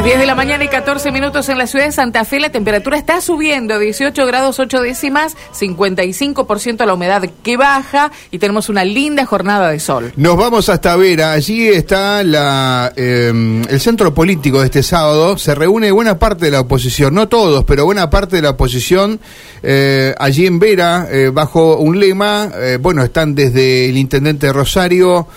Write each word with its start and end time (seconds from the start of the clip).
Las 0.00 0.06
10 0.06 0.18
de 0.20 0.24
la 0.24 0.34
mañana 0.34 0.64
y 0.64 0.68
14 0.68 1.12
minutos 1.12 1.50
en 1.50 1.58
la 1.58 1.66
ciudad 1.66 1.84
de 1.84 1.92
Santa 1.92 2.24
Fe, 2.24 2.40
la 2.40 2.48
temperatura 2.48 2.96
está 2.96 3.20
subiendo, 3.20 3.78
18 3.78 4.24
grados 4.24 4.58
8 4.58 4.80
décimas, 4.80 5.36
55% 5.52 6.86
la 6.86 6.94
humedad 6.94 7.28
que 7.42 7.58
baja 7.58 8.10
y 8.30 8.38
tenemos 8.38 8.70
una 8.70 8.82
linda 8.82 9.26
jornada 9.26 9.68
de 9.68 9.78
sol. 9.78 10.10
Nos 10.16 10.38
vamos 10.38 10.70
hasta 10.70 10.96
Vera, 10.96 11.32
allí 11.32 11.68
está 11.68 12.22
eh, 12.22 13.62
el 13.68 13.80
centro 13.80 14.14
político 14.14 14.60
de 14.60 14.66
este 14.68 14.82
sábado, 14.82 15.36
se 15.36 15.54
reúne 15.54 15.90
buena 15.90 16.18
parte 16.18 16.46
de 16.46 16.52
la 16.52 16.60
oposición, 16.60 17.12
no 17.12 17.28
todos, 17.28 17.64
pero 17.64 17.84
buena 17.84 18.08
parte 18.08 18.36
de 18.36 18.42
la 18.42 18.50
oposición 18.50 19.20
eh, 19.62 20.14
allí 20.18 20.46
en 20.46 20.58
Vera, 20.58 21.08
eh, 21.10 21.30
bajo 21.30 21.76
un 21.76 22.00
lema, 22.00 22.50
eh, 22.54 22.78
bueno, 22.80 23.04
están 23.04 23.34
desde 23.34 23.90
el 23.90 23.98
intendente 23.98 24.46
de 24.46 24.52
Rosario, 24.54 25.28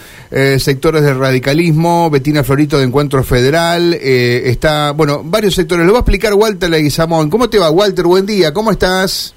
sectores 0.58 1.04
del 1.04 1.20
radicalismo, 1.20 2.10
Betina 2.10 2.44
Florito 2.44 2.80
de 2.80 2.86
Encuentro 2.86 3.24
Federal, 3.24 3.94
eh, 3.94 4.53
está, 4.54 4.92
bueno, 4.92 5.22
varios 5.24 5.56
sectores. 5.56 5.86
Lo 5.86 5.94
va 5.94 6.00
a 6.00 6.02
explicar 6.02 6.34
Walter 6.34 6.70
Leguizamón. 6.70 7.30
¿Cómo 7.30 7.50
te 7.50 7.60
va, 7.60 7.70
Walter? 7.70 8.06
Buen 8.06 8.26
día, 8.26 8.54
¿cómo 8.54 8.72
estás? 8.72 9.34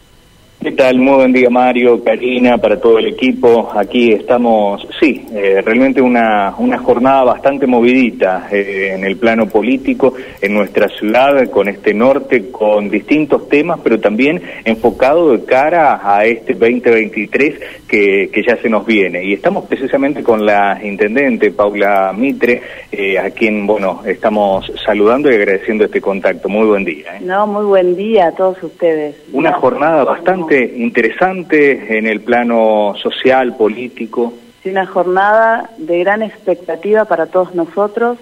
¿Qué 0.67 0.73
tal? 0.73 0.99
Muy 0.99 1.15
buen 1.15 1.33
día, 1.33 1.49
Mario, 1.49 2.03
Karina, 2.03 2.59
para 2.59 2.81
todo 2.81 2.99
el 2.99 3.07
equipo. 3.07 3.71
Aquí 3.73 4.11
estamos, 4.11 4.85
sí, 4.99 5.25
eh, 5.33 5.63
realmente 5.65 6.03
una, 6.03 6.57
una 6.59 6.77
jornada 6.79 7.23
bastante 7.23 7.69
movidita 7.69 8.49
eh, 8.51 8.91
en 8.93 9.05
el 9.05 9.17
plano 9.17 9.47
político 9.47 10.15
en 10.43 10.55
nuestra 10.55 10.89
ciudad, 10.89 11.49
con 11.51 11.69
este 11.69 11.95
norte, 11.95 12.51
con 12.51 12.91
distintos 12.91 13.49
temas, 13.49 13.79
pero 13.81 14.01
también 14.01 14.43
enfocado 14.65 15.37
de 15.37 15.45
cara 15.45 16.01
a 16.03 16.25
este 16.25 16.55
2023 16.55 17.61
que, 17.87 18.29
que 18.33 18.43
ya 18.43 18.57
se 18.61 18.69
nos 18.69 18.85
viene. 18.85 19.25
Y 19.25 19.35
estamos 19.35 19.67
precisamente 19.67 20.25
con 20.25 20.45
la 20.45 20.81
intendente 20.83 21.53
Paula 21.53 22.13
Mitre, 22.13 22.61
eh, 22.91 23.17
a 23.21 23.31
quien, 23.31 23.69
bueno, 23.69 24.03
estamos 24.05 24.73
saludando 24.85 25.31
y 25.31 25.37
agradeciendo 25.37 25.85
este 25.85 26.01
contacto. 26.01 26.49
Muy 26.49 26.67
buen 26.67 26.85
día. 26.85 27.19
¿eh? 27.19 27.21
No, 27.23 27.47
muy 27.47 27.67
buen 27.67 27.95
día 27.95 28.27
a 28.27 28.33
todos 28.33 28.61
ustedes. 28.65 29.15
Una 29.33 29.53
jornada 29.53 30.03
bastante 30.03 30.56
interesante 30.65 31.99
en 31.99 32.07
el 32.07 32.21
plano 32.21 32.95
social, 33.03 33.57
político. 33.57 34.33
Sí, 34.63 34.71
una 34.71 34.87
jornada 34.87 35.71
de 35.79 35.99
gran 36.01 36.23
expectativa 36.23 37.05
para 37.05 37.27
todos 37.27 37.55
nosotros, 37.55 38.19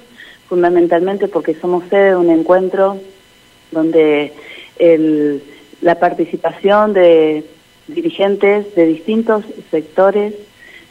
fundamentalmente 0.49 1.29
porque 1.29 1.55
somos 1.55 1.85
sede 1.89 2.11
de 2.11 2.17
un 2.17 2.31
encuentro 2.31 2.99
donde 3.71 4.33
el, 4.79 5.43
la 5.81 5.99
participación 5.99 6.93
de 6.93 7.45
dirigentes 7.89 8.75
de 8.75 8.87
distintos 8.87 9.45
sectores 9.71 10.35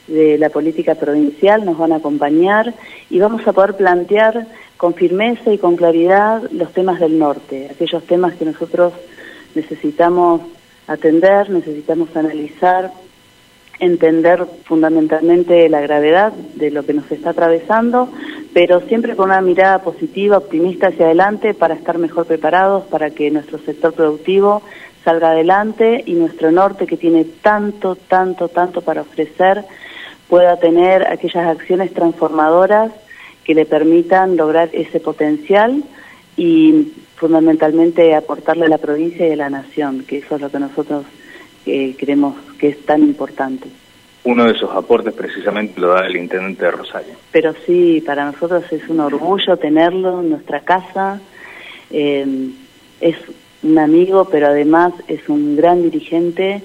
de 0.07 0.37
la 0.37 0.49
política 0.49 0.95
provincial 0.95 1.65
nos 1.65 1.77
van 1.77 1.93
a 1.93 1.97
acompañar 1.97 2.73
y 3.09 3.19
vamos 3.19 3.47
a 3.47 3.53
poder 3.53 3.75
plantear 3.75 4.47
con 4.77 4.93
firmeza 4.93 5.53
y 5.53 5.57
con 5.57 5.75
claridad 5.75 6.43
los 6.51 6.73
temas 6.73 6.99
del 6.99 7.17
norte, 7.17 7.69
aquellos 7.71 8.03
temas 8.03 8.35
que 8.35 8.45
nosotros 8.45 8.93
necesitamos 9.55 10.41
atender, 10.87 11.49
necesitamos 11.49 12.15
analizar, 12.15 12.91
entender 13.79 14.45
fundamentalmente 14.65 15.67
la 15.69 15.81
gravedad 15.81 16.31
de 16.31 16.71
lo 16.71 16.85
que 16.85 16.93
nos 16.93 17.11
está 17.11 17.31
atravesando, 17.31 18.09
pero 18.53 18.81
siempre 18.81 19.15
con 19.15 19.29
una 19.29 19.41
mirada 19.41 19.79
positiva, 19.79 20.37
optimista 20.37 20.87
hacia 20.87 21.05
adelante 21.05 21.53
para 21.53 21.73
estar 21.73 21.97
mejor 21.97 22.25
preparados, 22.25 22.85
para 22.85 23.09
que 23.09 23.31
nuestro 23.31 23.57
sector 23.59 23.93
productivo 23.93 24.61
salga 25.03 25.31
adelante 25.31 26.03
y 26.05 26.13
nuestro 26.13 26.51
norte 26.51 26.87
que 26.87 26.97
tiene 26.97 27.25
tanto, 27.25 27.95
tanto, 27.95 28.47
tanto 28.47 28.81
para 28.81 29.01
ofrecer 29.01 29.65
pueda 30.29 30.57
tener 30.57 31.05
aquellas 31.07 31.47
acciones 31.47 31.93
transformadoras 31.93 32.91
que 33.43 33.53
le 33.53 33.65
permitan 33.65 34.37
lograr 34.37 34.69
ese 34.71 34.99
potencial 34.99 35.83
y 36.37 36.93
fundamentalmente 37.23 38.13
aportarle 38.15 38.65
a 38.65 38.67
la 38.67 38.77
provincia 38.77 39.25
y 39.25 39.31
a 39.31 39.37
la 39.37 39.49
nación, 39.49 40.03
que 40.05 40.17
eso 40.17 40.35
es 40.35 40.41
lo 40.41 40.51
que 40.51 40.59
nosotros 40.59 41.05
eh, 41.65 41.95
creemos 41.97 42.35
que 42.59 42.67
es 42.67 42.85
tan 42.85 43.01
importante. 43.01 43.69
Uno 44.25 44.43
de 44.43 44.51
esos 44.51 44.69
aportes 44.75 45.13
precisamente 45.13 45.79
lo 45.79 45.93
da 45.93 46.05
el 46.05 46.17
intendente 46.17 46.65
de 46.65 46.71
Rosario. 46.71 47.13
Pero 47.31 47.53
sí, 47.65 48.03
para 48.05 48.25
nosotros 48.25 48.65
es 48.73 48.89
un 48.89 48.99
orgullo 48.99 49.55
tenerlo 49.55 50.19
en 50.19 50.31
nuestra 50.31 50.59
casa. 50.59 51.21
Eh, 51.91 52.49
es 52.99 53.15
un 53.63 53.79
amigo, 53.79 54.27
pero 54.29 54.47
además 54.47 54.91
es 55.07 55.29
un 55.29 55.55
gran 55.55 55.81
dirigente 55.81 56.61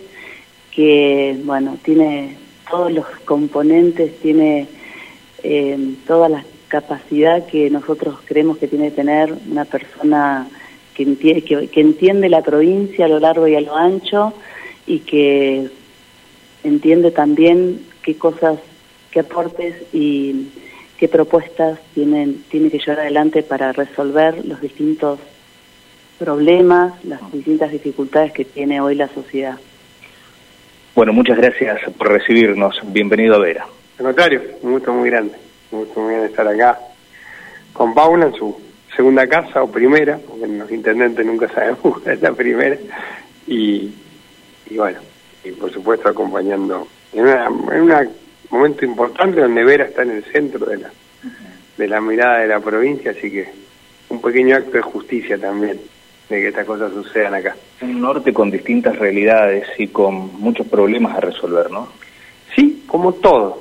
que, 0.72 1.38
bueno, 1.44 1.78
tiene 1.84 2.36
todos 2.68 2.90
los 2.90 3.06
componentes, 3.24 4.18
tiene 4.18 4.66
eh, 5.44 5.94
todas 6.04 6.32
las 6.32 6.44
capacidad 6.68 7.46
que 7.46 7.70
nosotros 7.70 8.18
creemos 8.24 8.58
que 8.58 8.68
tiene 8.68 8.90
que 8.90 8.96
tener 8.96 9.34
una 9.50 9.64
persona 9.64 10.46
que 10.94 11.02
entiende, 11.02 11.42
que, 11.42 11.68
que 11.68 11.80
entiende 11.80 12.28
la 12.28 12.42
provincia 12.42 13.06
a 13.06 13.08
lo 13.08 13.18
largo 13.18 13.48
y 13.48 13.56
a 13.56 13.60
lo 13.60 13.76
ancho 13.76 14.34
y 14.86 15.00
que 15.00 15.68
entiende 16.64 17.10
también 17.10 17.80
qué 18.02 18.16
cosas, 18.16 18.58
qué 19.10 19.20
aportes 19.20 19.74
y 19.92 20.48
qué 20.98 21.08
propuestas 21.08 21.78
tienen, 21.94 22.42
tiene 22.50 22.70
que 22.70 22.78
llevar 22.78 23.00
adelante 23.00 23.42
para 23.42 23.72
resolver 23.72 24.44
los 24.44 24.60
distintos 24.60 25.20
problemas, 26.18 27.04
las 27.04 27.20
distintas 27.32 27.70
dificultades 27.70 28.32
que 28.32 28.44
tiene 28.44 28.80
hoy 28.80 28.96
la 28.96 29.08
sociedad. 29.08 29.58
Bueno, 30.94 31.12
muchas 31.12 31.36
gracias 31.36 31.80
por 31.96 32.08
recibirnos. 32.08 32.80
Bienvenido 32.92 33.36
a 33.36 33.38
Vera. 33.38 33.66
Al 33.98 34.04
contrario, 34.04 34.42
un 34.62 34.72
gusto 34.72 34.92
muy 34.92 35.08
grande. 35.08 35.47
Muy 35.70 35.86
bien 36.08 36.24
estar 36.24 36.46
acá 36.46 36.78
con 37.72 37.94
Paula 37.94 38.26
en 38.26 38.34
su 38.34 38.56
segunda 38.94 39.26
casa 39.26 39.62
o 39.62 39.70
primera, 39.70 40.18
porque 40.18 40.46
los 40.46 40.70
intendentes 40.70 41.24
nunca 41.24 41.48
sabemos 41.54 41.78
cuál 41.80 42.14
es 42.14 42.22
la 42.22 42.32
primera, 42.32 42.76
y, 43.46 43.94
y 44.68 44.76
bueno, 44.76 44.98
y 45.44 45.52
por 45.52 45.72
supuesto 45.72 46.08
acompañando 46.08 46.88
en 47.12 47.26
un 47.26 48.10
momento 48.50 48.84
importante 48.84 49.40
donde 49.40 49.64
Vera 49.64 49.84
está 49.84 50.02
en 50.02 50.10
el 50.10 50.24
centro 50.24 50.66
de 50.66 50.78
la, 50.78 50.90
de 51.76 51.88
la 51.88 52.00
mirada 52.00 52.40
de 52.40 52.48
la 52.48 52.60
provincia, 52.60 53.12
así 53.12 53.30
que 53.30 53.48
un 54.08 54.20
pequeño 54.20 54.56
acto 54.56 54.72
de 54.72 54.82
justicia 54.82 55.38
también 55.38 55.78
de 56.28 56.40
que 56.40 56.48
estas 56.48 56.66
cosas 56.66 56.92
sucedan 56.92 57.34
acá. 57.34 57.56
Un 57.80 58.00
norte 58.00 58.32
con 58.32 58.50
distintas 58.50 58.98
realidades 58.98 59.66
y 59.78 59.88
con 59.88 60.40
muchos 60.40 60.66
problemas 60.66 61.16
a 61.16 61.20
resolver, 61.20 61.70
¿no? 61.70 61.88
Sí, 62.54 62.84
como 62.86 63.14
todos. 63.14 63.56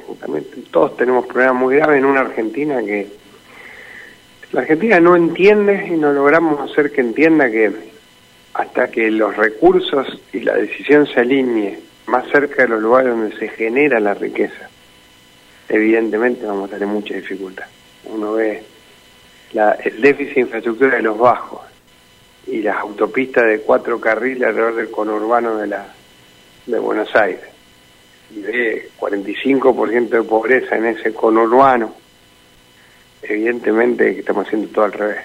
Todos 0.71 0.97
tenemos 0.97 1.25
problemas 1.25 1.55
muy 1.55 1.75
graves 1.75 1.99
en 1.99 2.05
una 2.05 2.21
Argentina 2.21 2.81
que 2.83 3.07
la 4.51 4.61
Argentina 4.61 4.99
no 4.99 5.15
entiende 5.15 5.87
y 5.87 5.97
no 5.97 6.13
logramos 6.13 6.69
hacer 6.71 6.91
que 6.91 7.01
entienda 7.01 7.49
que 7.49 7.71
hasta 8.53 8.89
que 8.89 9.11
los 9.11 9.35
recursos 9.35 10.21
y 10.33 10.39
la 10.39 10.55
decisión 10.55 11.05
se 11.05 11.19
alinee 11.19 11.79
más 12.07 12.27
cerca 12.29 12.63
de 12.63 12.69
los 12.69 12.81
lugares 12.81 13.11
donde 13.11 13.37
se 13.37 13.49
genera 13.49 13.99
la 13.99 14.13
riqueza, 14.13 14.69
evidentemente 15.67 16.45
vamos 16.45 16.69
a 16.69 16.73
tener 16.73 16.87
mucha 16.87 17.13
dificultad. 17.13 17.65
Uno 18.05 18.33
ve 18.33 18.63
la, 19.51 19.73
el 19.73 20.01
déficit 20.01 20.35
de 20.35 20.41
infraestructura 20.41 20.95
de 20.95 21.01
los 21.03 21.17
bajos 21.17 21.61
y 22.47 22.61
las 22.61 22.77
autopistas 22.77 23.45
de 23.45 23.59
cuatro 23.59 23.99
carriles 23.99 24.47
alrededor 24.47 24.75
del 24.75 24.91
conurbano 24.91 25.57
de, 25.57 25.67
la, 25.67 25.87
de 26.65 26.79
Buenos 26.79 27.13
Aires 27.15 27.56
y 28.31 28.41
ve 28.41 28.89
45% 28.99 30.09
de 30.09 30.23
pobreza 30.23 30.75
en 30.75 30.85
ese 30.87 31.13
conurbano, 31.13 31.93
evidentemente 33.21 34.13
que 34.13 34.19
estamos 34.19 34.45
haciendo 34.45 34.67
todo 34.69 34.85
al 34.85 34.93
revés. 34.93 35.23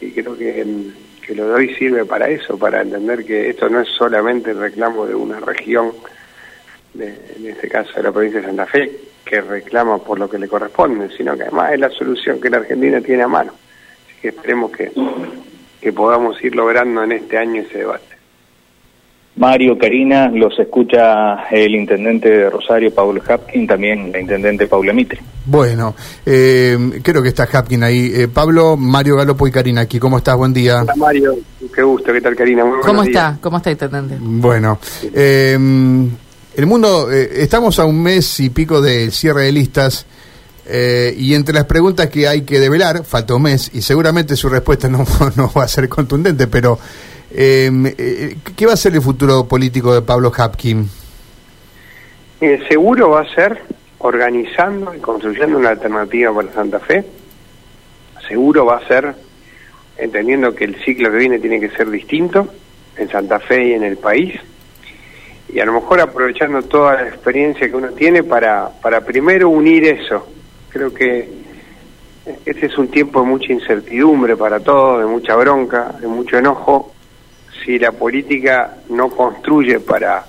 Y 0.00 0.10
creo 0.12 0.36
que, 0.36 0.66
que 1.24 1.34
lo 1.34 1.48
de 1.48 1.54
hoy 1.54 1.74
sirve 1.74 2.04
para 2.04 2.28
eso, 2.28 2.58
para 2.58 2.82
entender 2.82 3.24
que 3.24 3.50
esto 3.50 3.68
no 3.68 3.80
es 3.80 3.88
solamente 3.88 4.50
el 4.50 4.58
reclamo 4.58 5.06
de 5.06 5.14
una 5.14 5.40
región, 5.40 5.92
de, 6.94 7.14
en 7.36 7.46
este 7.46 7.68
caso 7.68 7.92
de 7.94 8.02
la 8.02 8.12
provincia 8.12 8.40
de 8.40 8.46
Santa 8.46 8.66
Fe, 8.66 8.90
que 9.24 9.40
reclama 9.40 9.98
por 9.98 10.18
lo 10.18 10.28
que 10.28 10.38
le 10.38 10.48
corresponde, 10.48 11.08
sino 11.16 11.36
que 11.36 11.44
además 11.44 11.72
es 11.72 11.80
la 11.80 11.90
solución 11.90 12.40
que 12.40 12.50
la 12.50 12.58
Argentina 12.58 13.00
tiene 13.00 13.22
a 13.22 13.28
mano. 13.28 13.52
Así 13.52 14.20
que 14.20 14.28
esperemos 14.28 14.72
que, 14.72 14.90
que 15.80 15.92
podamos 15.92 16.42
ir 16.42 16.54
logrando 16.54 17.02
en 17.04 17.12
este 17.12 17.38
año 17.38 17.62
ese 17.62 17.78
debate. 17.78 18.11
Mario, 19.36 19.78
Karina, 19.78 20.28
los 20.28 20.58
escucha 20.58 21.44
el 21.50 21.74
intendente 21.74 22.28
de 22.28 22.50
Rosario, 22.50 22.94
Paul 22.94 23.20
Hapkin, 23.26 23.66
también 23.66 24.12
la 24.12 24.20
intendente 24.20 24.66
Paula 24.66 24.92
Mitre. 24.92 25.20
Bueno, 25.46 25.94
eh, 26.26 27.00
creo 27.02 27.22
que 27.22 27.28
está 27.28 27.48
Hapkin 27.50 27.82
ahí. 27.82 28.12
Eh, 28.14 28.28
Pablo, 28.28 28.76
Mario 28.76 29.16
Galopo 29.16 29.48
y 29.48 29.50
Karina 29.50 29.80
aquí. 29.80 29.98
¿Cómo 29.98 30.18
estás? 30.18 30.36
Buen 30.36 30.52
día. 30.52 30.82
Hola 30.82 30.94
Mario, 30.96 31.34
qué 31.74 31.82
gusto. 31.82 32.12
¿Qué 32.12 32.20
tal 32.20 32.36
Karina? 32.36 32.64
Muy 32.64 32.80
¿Cómo 32.82 33.02
días. 33.02 33.16
está? 33.16 33.38
¿Cómo 33.40 33.56
está, 33.56 33.70
intendente? 33.70 34.16
Bueno, 34.20 34.78
eh, 35.14 35.58
el 36.54 36.66
mundo, 36.66 37.10
eh, 37.10 37.30
estamos 37.36 37.78
a 37.78 37.86
un 37.86 38.02
mes 38.02 38.38
y 38.40 38.50
pico 38.50 38.82
del 38.82 39.12
cierre 39.12 39.44
de 39.44 39.52
listas. 39.52 40.06
Eh, 40.64 41.14
y 41.18 41.34
entre 41.34 41.54
las 41.54 41.64
preguntas 41.64 42.08
que 42.08 42.28
hay 42.28 42.42
que 42.42 42.60
develar, 42.60 43.04
falta 43.04 43.34
un 43.34 43.42
mes, 43.42 43.70
y 43.74 43.82
seguramente 43.82 44.36
su 44.36 44.48
respuesta 44.48 44.88
no, 44.90 45.04
no 45.36 45.50
va 45.56 45.64
a 45.64 45.68
ser 45.68 45.88
contundente, 45.88 46.46
pero 46.46 46.78
eh, 47.34 47.94
eh, 47.98 48.36
¿qué 48.56 48.66
va 48.66 48.72
a 48.72 48.76
ser 48.76 48.94
el 48.94 49.02
futuro 49.02 49.46
político 49.46 49.94
de 49.94 50.02
Pablo 50.02 50.32
Hapkin? 50.36 50.88
Eh, 52.40 52.60
seguro 52.68 53.10
va 53.10 53.22
a 53.22 53.34
ser 53.34 53.62
organizando 53.98 54.94
y 54.94 54.98
construyendo 54.98 55.58
una 55.58 55.70
alternativa 55.70 56.34
para 56.34 56.52
Santa 56.52 56.80
Fe. 56.80 57.04
Seguro 58.26 58.66
va 58.66 58.78
a 58.78 58.88
ser 58.88 59.14
entendiendo 59.96 60.54
que 60.54 60.64
el 60.64 60.76
ciclo 60.84 61.10
que 61.10 61.18
viene 61.18 61.38
tiene 61.38 61.60
que 61.60 61.70
ser 61.70 61.90
distinto 61.90 62.48
en 62.96 63.08
Santa 63.08 63.38
Fe 63.38 63.68
y 63.68 63.72
en 63.74 63.84
el 63.84 63.96
país, 63.96 64.38
y 65.48 65.60
a 65.60 65.64
lo 65.64 65.72
mejor 65.72 66.00
aprovechando 66.00 66.62
toda 66.62 66.94
la 66.94 67.08
experiencia 67.08 67.68
que 67.68 67.76
uno 67.76 67.88
tiene 67.90 68.22
para, 68.22 68.70
para 68.80 69.02
primero 69.02 69.48
unir 69.48 69.84
eso. 69.84 70.26
Creo 70.70 70.92
que 70.92 71.28
este 72.44 72.66
es 72.66 72.78
un 72.78 72.88
tiempo 72.88 73.20
de 73.20 73.26
mucha 73.26 73.52
incertidumbre 73.52 74.36
para 74.36 74.60
todos, 74.60 75.00
de 75.00 75.06
mucha 75.06 75.34
bronca, 75.36 75.94
de 76.00 76.06
mucho 76.06 76.38
enojo. 76.38 76.92
Si 77.64 77.78
la 77.78 77.92
política 77.92 78.78
no 78.88 79.08
construye 79.10 79.80
para 79.80 80.24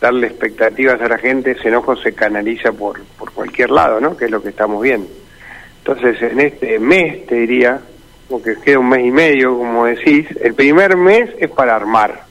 darle 0.00 0.28
expectativas 0.28 1.00
a 1.00 1.08
la 1.08 1.18
gente, 1.18 1.52
ese 1.52 1.68
enojo 1.68 1.94
se 1.96 2.14
canaliza 2.14 2.72
por, 2.72 3.00
por 3.18 3.32
cualquier 3.32 3.70
lado, 3.70 4.00
¿no? 4.00 4.16
Que 4.16 4.24
es 4.26 4.30
lo 4.30 4.42
que 4.42 4.48
estamos 4.48 4.82
viendo. 4.82 5.08
Entonces, 5.78 6.22
en 6.22 6.40
este 6.40 6.78
mes, 6.78 7.26
te 7.26 7.36
diría, 7.36 7.80
porque 8.28 8.54
queda 8.64 8.78
un 8.78 8.88
mes 8.88 9.04
y 9.04 9.10
medio, 9.10 9.58
como 9.58 9.86
decís, 9.86 10.26
el 10.40 10.54
primer 10.54 10.96
mes 10.96 11.30
es 11.38 11.50
para 11.50 11.76
armar. 11.76 12.24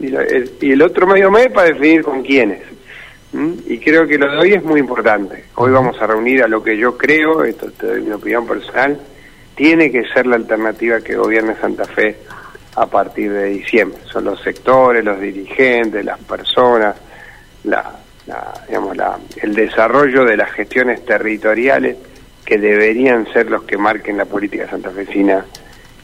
Y, 0.00 0.14
el, 0.14 0.50
y 0.60 0.72
el 0.72 0.82
otro 0.82 1.06
medio 1.06 1.30
mes 1.30 1.48
para 1.52 1.68
definir 1.68 2.02
con 2.02 2.22
quiénes. 2.22 2.62
Y 3.66 3.78
creo 3.78 4.06
que 4.06 4.16
lo 4.16 4.30
de 4.30 4.38
hoy 4.38 4.52
es 4.54 4.64
muy 4.64 4.80
importante. 4.80 5.44
Hoy 5.56 5.70
vamos 5.70 6.00
a 6.00 6.06
reunir 6.06 6.42
a 6.42 6.48
lo 6.48 6.62
que 6.62 6.76
yo 6.78 6.96
creo, 6.96 7.44
esto 7.44 7.70
te 7.72 7.86
doy 7.86 8.00
mi 8.00 8.12
opinión 8.12 8.46
personal, 8.46 8.98
tiene 9.54 9.90
que 9.90 10.04
ser 10.14 10.26
la 10.26 10.36
alternativa 10.36 11.00
que 11.00 11.14
gobierne 11.14 11.54
Santa 11.56 11.84
Fe 11.84 12.16
a 12.78 12.86
partir 12.86 13.32
de 13.32 13.44
diciembre. 13.46 13.98
Son 14.10 14.24
los 14.24 14.40
sectores, 14.40 15.04
los 15.04 15.20
dirigentes, 15.20 16.04
las 16.04 16.18
personas, 16.20 16.94
la, 17.64 17.92
digamos, 18.68 18.96
la, 18.96 19.18
el 19.42 19.54
desarrollo 19.54 20.24
de 20.24 20.36
las 20.36 20.52
gestiones 20.52 21.04
territoriales 21.04 21.96
que 22.44 22.56
deberían 22.56 23.30
ser 23.32 23.50
los 23.50 23.64
que 23.64 23.76
marquen 23.76 24.16
la 24.16 24.24
política 24.24 24.68
santafesina 24.70 25.44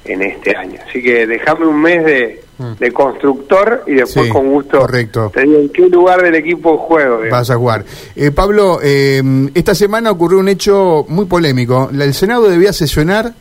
en 0.04 0.22
este 0.22 0.56
año. 0.56 0.80
Así 0.86 1.02
que 1.02 1.26
dejame 1.26 1.66
un 1.66 1.80
mes 1.80 2.04
de, 2.04 2.42
mm. 2.58 2.72
de 2.78 2.92
constructor 2.92 3.84
y 3.86 3.94
después 3.94 4.28
con 4.30 4.50
gusto 4.50 4.80
correcto. 4.80 5.30
te 5.32 5.42
digo 5.42 5.60
en 5.60 5.68
qué 5.70 5.88
lugar 5.88 6.22
del 6.22 6.34
equipo 6.34 6.76
juego. 6.76 7.20
Vas 7.30 7.50
a 7.50 7.56
jugar. 7.56 7.84
Eh, 8.16 8.30
Pablo, 8.32 8.80
eh, 8.82 9.22
esta 9.54 9.74
semana 9.74 10.10
ocurrió 10.10 10.40
un 10.40 10.48
hecho 10.48 11.06
muy 11.08 11.26
polémico. 11.26 11.88
El 11.92 12.12
Senado 12.12 12.50
debía 12.50 12.72
sesionar 12.72 13.32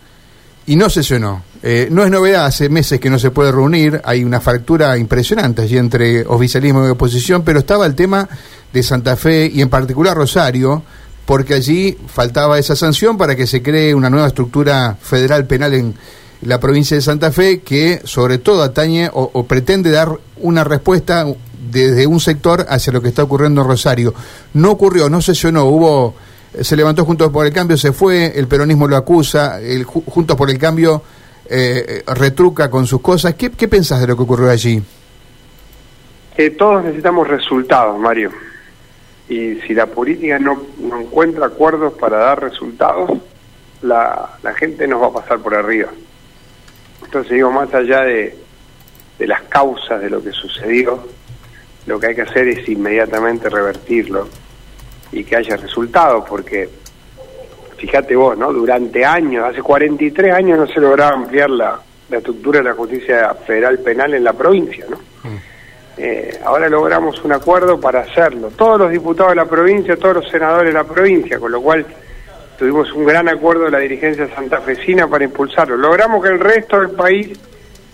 y 0.65 0.75
no 0.75 0.89
sesionó. 0.89 1.41
Eh, 1.65 1.87
no 1.89 2.03
es 2.03 2.11
novedad, 2.11 2.45
hace 2.45 2.67
meses 2.67 2.99
que 2.99 3.09
no 3.09 3.17
se 3.17 3.31
puede 3.31 3.49
reunir, 3.53 4.01
hay 4.03 4.25
una 4.25 4.41
fractura 4.41 4.97
impresionante 4.97 5.61
allí 5.61 5.77
entre 5.77 6.25
oficialismo 6.25 6.85
y 6.85 6.89
oposición, 6.89 7.43
pero 7.43 7.59
estaba 7.59 7.85
el 7.85 7.95
tema 7.95 8.27
de 8.73 8.83
Santa 8.83 9.15
Fe 9.15 9.45
y 9.45 9.61
en 9.61 9.69
particular 9.69 10.17
Rosario, 10.17 10.83
porque 11.25 11.53
allí 11.53 11.97
faltaba 12.07 12.59
esa 12.59 12.75
sanción 12.75 13.17
para 13.17 13.37
que 13.37 13.47
se 13.47 13.61
cree 13.61 13.95
una 13.95 14.09
nueva 14.09 14.27
estructura 14.27 14.97
federal 15.01 15.47
penal 15.47 15.73
en 15.73 15.95
la 16.41 16.59
provincia 16.59 16.97
de 16.97 17.01
Santa 17.01 17.31
Fe 17.31 17.61
que 17.61 18.01
sobre 18.03 18.39
todo 18.39 18.61
atañe 18.61 19.09
o, 19.13 19.45
pretende 19.45 19.89
dar 19.89 20.09
una 20.41 20.65
respuesta 20.65 21.25
desde 21.71 22.05
un 22.05 22.19
sector 22.19 22.65
hacia 22.67 22.91
lo 22.91 23.01
que 23.01 23.07
está 23.07 23.23
ocurriendo 23.23 23.61
en 23.61 23.67
Rosario. 23.69 24.13
No 24.53 24.71
ocurrió, 24.71 25.09
no 25.09 25.21
sesionó, 25.21 25.63
hubo, 25.63 26.13
se 26.59 26.75
levantó 26.75 27.05
Juntos 27.05 27.31
por 27.31 27.45
el 27.45 27.53
Cambio, 27.53 27.77
se 27.77 27.93
fue, 27.93 28.37
el 28.37 28.49
peronismo 28.49 28.85
lo 28.85 28.97
acusa, 28.97 29.59
Juntos 29.85 30.35
por 30.35 30.49
el 30.49 30.57
Cambio 30.57 31.01
eh, 31.49 32.03
retruca 32.07 32.69
con 32.69 32.85
sus 32.85 33.01
cosas. 33.01 33.35
¿Qué, 33.35 33.51
¿Qué 33.51 33.67
pensás 33.67 34.01
de 34.01 34.07
lo 34.07 34.15
que 34.15 34.23
ocurrió 34.23 34.49
allí? 34.49 34.81
Que 36.35 36.49
todos 36.51 36.83
necesitamos 36.83 37.27
resultados, 37.27 37.99
Mario. 37.99 38.31
Y 39.29 39.55
si 39.61 39.73
la 39.73 39.85
política 39.85 40.39
no, 40.39 40.61
no 40.79 40.99
encuentra 40.99 41.45
acuerdos 41.45 41.93
para 41.93 42.17
dar 42.17 42.41
resultados, 42.41 43.11
la, 43.81 44.37
la 44.41 44.53
gente 44.53 44.87
nos 44.87 45.01
va 45.01 45.07
a 45.07 45.13
pasar 45.13 45.39
por 45.39 45.55
arriba. 45.55 45.89
Entonces 47.03 47.33
digo, 47.33 47.51
más 47.51 47.73
allá 47.73 48.01
de, 48.01 48.37
de 49.19 49.27
las 49.27 49.43
causas 49.43 50.01
de 50.01 50.09
lo 50.09 50.23
que 50.23 50.31
sucedió, 50.31 51.07
lo 51.85 51.99
que 51.99 52.07
hay 52.07 52.15
que 52.15 52.21
hacer 52.23 52.47
es 52.47 52.67
inmediatamente 52.67 53.49
revertirlo 53.49 54.27
y 55.11 55.23
que 55.23 55.35
haya 55.35 55.57
resultados, 55.57 56.25
porque 56.27 56.69
fíjate 57.83 58.15
vos, 58.15 58.37
¿no? 58.37 58.53
Durante 58.53 59.03
años, 59.03 59.43
hace 59.43 59.61
43 59.61 60.33
años 60.33 60.57
no 60.57 60.67
se 60.67 60.79
lograba 60.79 61.15
ampliar 61.15 61.49
la, 61.49 61.77
la 62.09 62.17
estructura 62.17 62.59
de 62.59 62.63
la 62.63 62.75
justicia 62.75 63.33
federal 63.45 63.79
penal 63.79 64.13
en 64.13 64.23
la 64.23 64.31
provincia, 64.31 64.85
¿no? 64.89 64.95
Mm. 65.29 65.37
Eh, 65.97 66.39
ahora 66.45 66.69
logramos 66.69 67.21
un 67.25 67.33
acuerdo 67.33 67.81
para 67.81 67.99
hacerlo. 67.99 68.51
Todos 68.55 68.79
los 68.79 68.89
diputados 68.89 69.33
de 69.33 69.35
la 69.35 69.45
provincia, 69.45 69.97
todos 69.97 70.15
los 70.15 70.29
senadores 70.29 70.73
de 70.73 70.79
la 70.79 70.85
provincia, 70.85 71.37
con 71.37 71.51
lo 71.51 71.61
cual 71.61 71.85
tuvimos 72.57 72.89
un 72.93 73.05
gran 73.05 73.27
acuerdo 73.27 73.65
de 73.65 73.71
la 73.71 73.79
dirigencia 73.79 74.33
santafesina 74.33 75.05
para 75.09 75.25
impulsarlo. 75.25 75.75
Logramos 75.75 76.23
que 76.23 76.29
el 76.29 76.39
resto 76.39 76.79
del 76.79 76.91
país 76.91 77.37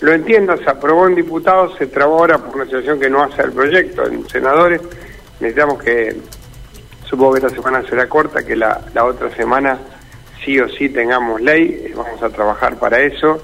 lo 0.01 0.13
entienda, 0.13 0.55
se 0.55 0.69
aprobó 0.69 1.07
en 1.07 1.15
diputados, 1.15 1.75
se 1.79 1.87
trabó 1.87 2.19
ahora 2.19 2.37
por 2.37 2.57
una 2.57 2.65
situación 2.65 2.99
que 2.99 3.09
no 3.09 3.23
hace 3.23 3.41
el 3.41 3.53
proyecto. 3.53 4.05
En 4.05 4.29
senadores 4.29 4.81
necesitamos 5.39 5.81
que, 5.81 6.15
supongo 7.09 7.33
que 7.33 7.39
esta 7.39 7.49
semana 7.49 7.83
será 7.87 8.07
corta, 8.07 8.45
que 8.45 8.55
la, 8.55 8.81
la 8.93 9.05
otra 9.05 9.33
semana 9.35 9.77
sí 10.43 10.59
o 10.59 10.69
sí 10.69 10.89
tengamos 10.89 11.41
ley, 11.41 11.91
vamos 11.95 12.21
a 12.21 12.29
trabajar 12.29 12.77
para 12.77 12.99
eso. 12.99 13.41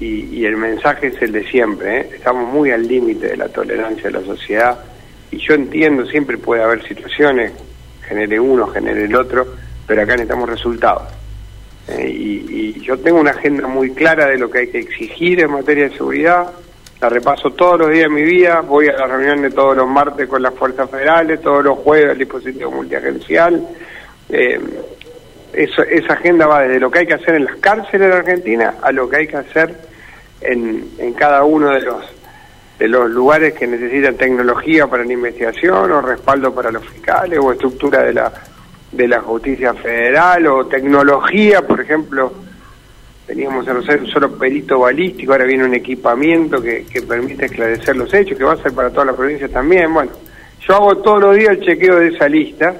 Y, 0.00 0.24
y 0.36 0.44
el 0.44 0.56
mensaje 0.56 1.08
es 1.08 1.22
el 1.22 1.32
de 1.32 1.44
siempre, 1.48 2.00
¿eh? 2.00 2.10
estamos 2.14 2.52
muy 2.52 2.72
al 2.72 2.86
límite 2.86 3.28
de 3.28 3.36
la 3.36 3.48
tolerancia 3.48 4.04
de 4.04 4.10
la 4.10 4.24
sociedad 4.24 4.78
y 5.34 5.38
yo 5.38 5.54
entiendo, 5.54 6.06
siempre 6.06 6.38
puede 6.38 6.62
haber 6.62 6.86
situaciones, 6.86 7.52
genere 8.06 8.38
uno, 8.38 8.68
genere 8.68 9.04
el 9.04 9.16
otro, 9.16 9.46
pero 9.84 10.02
acá 10.02 10.12
necesitamos 10.12 10.48
resultados. 10.48 11.02
Eh, 11.88 12.08
y, 12.08 12.80
yo 12.84 12.98
tengo 12.98 13.18
una 13.18 13.30
agenda 13.30 13.66
muy 13.66 13.92
clara 13.92 14.26
de 14.26 14.36
lo 14.36 14.50
que 14.50 14.58
hay 14.58 14.68
que 14.68 14.78
exigir 14.78 15.40
en 15.40 15.50
materia 15.50 15.88
de 15.88 15.96
seguridad, 15.96 16.52
la 17.04 17.10
repaso 17.10 17.50
todos 17.50 17.80
los 17.80 17.90
días 17.90 18.08
de 18.08 18.14
mi 18.14 18.22
vida, 18.22 18.62
voy 18.62 18.88
a 18.88 18.92
la 18.92 19.06
reunión 19.06 19.42
de 19.42 19.50
todos 19.50 19.76
los 19.76 19.86
martes 19.86 20.26
con 20.26 20.42
las 20.42 20.54
fuerzas 20.54 20.88
federales, 20.88 21.42
todos 21.42 21.62
los 21.62 21.78
jueves 21.80 22.12
al 22.12 22.18
dispositivo 22.18 22.70
multiagencial. 22.70 23.62
Eh, 24.30 24.58
esa 25.52 26.14
agenda 26.14 26.46
va 26.46 26.62
desde 26.62 26.80
lo 26.80 26.90
que 26.90 27.00
hay 27.00 27.06
que 27.06 27.12
hacer 27.12 27.34
en 27.34 27.44
las 27.44 27.56
cárceles 27.56 28.08
de 28.08 28.14
Argentina 28.14 28.76
a 28.80 28.90
lo 28.90 29.06
que 29.08 29.16
hay 29.18 29.26
que 29.26 29.36
hacer 29.36 29.74
en, 30.40 30.88
en 30.98 31.12
cada 31.12 31.44
uno 31.44 31.70
de 31.70 31.82
los 31.82 32.02
de 32.78 32.88
los 32.88 33.08
lugares 33.10 33.52
que 33.52 33.66
necesitan 33.66 34.16
tecnología 34.16 34.86
para 34.86 35.04
la 35.04 35.12
investigación 35.12 35.92
o 35.92 36.00
respaldo 36.00 36.52
para 36.54 36.72
los 36.72 36.84
fiscales 36.88 37.38
o 37.38 37.52
estructura 37.52 38.02
de 38.02 38.14
la 38.14 38.32
de 38.90 39.08
la 39.08 39.20
justicia 39.20 39.74
federal 39.74 40.46
o 40.46 40.66
tecnología, 40.66 41.60
por 41.66 41.82
ejemplo, 41.82 42.32
teníamos 43.26 43.66
un 43.66 44.06
solo 44.06 44.32
perito 44.36 44.80
balístico, 44.80 45.32
ahora 45.32 45.44
viene 45.44 45.64
un 45.64 45.74
equipamiento 45.74 46.60
que, 46.60 46.84
que 46.84 47.02
permite 47.02 47.46
esclarecer 47.46 47.96
los 47.96 48.12
hechos, 48.12 48.36
que 48.36 48.44
va 48.44 48.52
a 48.52 48.62
ser 48.62 48.72
para 48.72 48.90
toda 48.90 49.06
la 49.06 49.12
provincia 49.14 49.48
también. 49.48 49.92
Bueno, 49.92 50.12
yo 50.66 50.74
hago 50.74 50.96
todos 50.98 51.20
los 51.20 51.36
días 51.36 51.50
el 51.50 51.60
chequeo 51.60 51.96
de 51.96 52.08
esa 52.08 52.28
lista 52.28 52.74